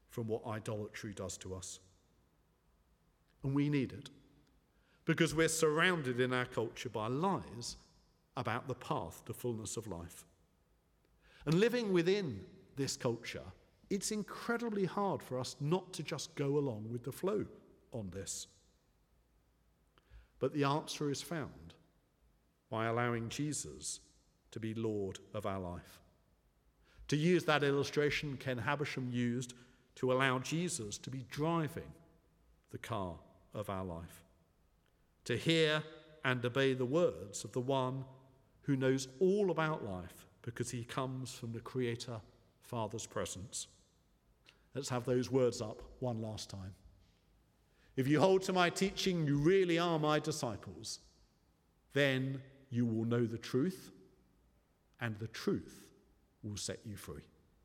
from 0.09 0.27
what 0.27 0.45
idolatry 0.47 1.13
does 1.13 1.37
to 1.37 1.53
us. 1.55 1.79
And 3.43 3.53
we 3.53 3.69
need 3.69 3.93
it 3.93 4.09
because 5.05 5.35
we're 5.35 5.47
surrounded 5.47 6.19
in 6.19 6.33
our 6.33 6.45
culture 6.45 6.89
by 6.89 7.07
lies 7.07 7.77
about 8.37 8.67
the 8.67 8.75
path 8.75 9.23
to 9.25 9.33
fullness 9.33 9.77
of 9.77 9.87
life. 9.87 10.25
And 11.45 11.55
living 11.55 11.93
within 11.93 12.41
this 12.75 12.97
culture, 12.97 13.43
it's 13.89 14.11
incredibly 14.11 14.85
hard 14.85 15.21
for 15.21 15.39
us 15.39 15.55
not 15.59 15.93
to 15.93 16.03
just 16.03 16.35
go 16.35 16.57
along 16.57 16.87
with 16.91 17.03
the 17.03 17.11
flow 17.11 17.45
on 17.91 18.09
this. 18.11 18.47
But 20.39 20.53
the 20.53 20.63
answer 20.63 21.09
is 21.09 21.21
found 21.21 21.73
by 22.69 22.87
allowing 22.87 23.29
Jesus 23.29 23.99
to 24.51 24.59
be 24.59 24.73
Lord 24.73 25.19
of 25.33 25.45
our 25.45 25.59
life. 25.59 25.99
To 27.09 27.15
use 27.15 27.45
that 27.45 27.63
illustration 27.63 28.37
Ken 28.37 28.57
Habershon 28.57 29.11
used 29.11 29.53
to 29.95 30.11
allow 30.11 30.39
Jesus 30.39 30.97
to 30.97 31.09
be 31.09 31.25
driving 31.29 31.91
the 32.71 32.77
car 32.77 33.15
of 33.53 33.69
our 33.69 33.85
life. 33.85 34.23
To 35.25 35.37
hear 35.37 35.83
and 36.23 36.43
obey 36.43 36.73
the 36.73 36.85
words 36.85 37.43
of 37.43 37.51
the 37.53 37.61
one 37.61 38.03
who 38.65 38.75
knows 38.75 39.07
all 39.19 39.51
about 39.51 39.85
life 39.85 40.27
because 40.41 40.71
he 40.71 40.83
comes 40.83 41.33
from 41.33 41.51
the 41.51 41.59
Creator 41.59 42.19
Father's 42.61 43.05
presence. 43.05 43.67
Let's 44.73 44.89
have 44.89 45.05
those 45.05 45.31
words 45.31 45.61
up 45.61 45.81
one 45.99 46.21
last 46.21 46.49
time. 46.49 46.73
If 47.95 48.07
you 48.07 48.19
hold 48.19 48.41
to 48.43 48.53
my 48.53 48.69
teaching, 48.69 49.25
you 49.25 49.37
really 49.37 49.79
are 49.79 49.99
my 49.99 50.19
disciples. 50.19 50.99
Then 51.93 52.41
you 52.69 52.85
will 52.85 53.05
know 53.05 53.25
the 53.25 53.37
truth, 53.37 53.91
and 54.99 55.17
the 55.19 55.27
truth 55.27 55.87
will 56.43 56.57
set 56.57 56.79
you 56.85 56.97
free. 56.97 57.23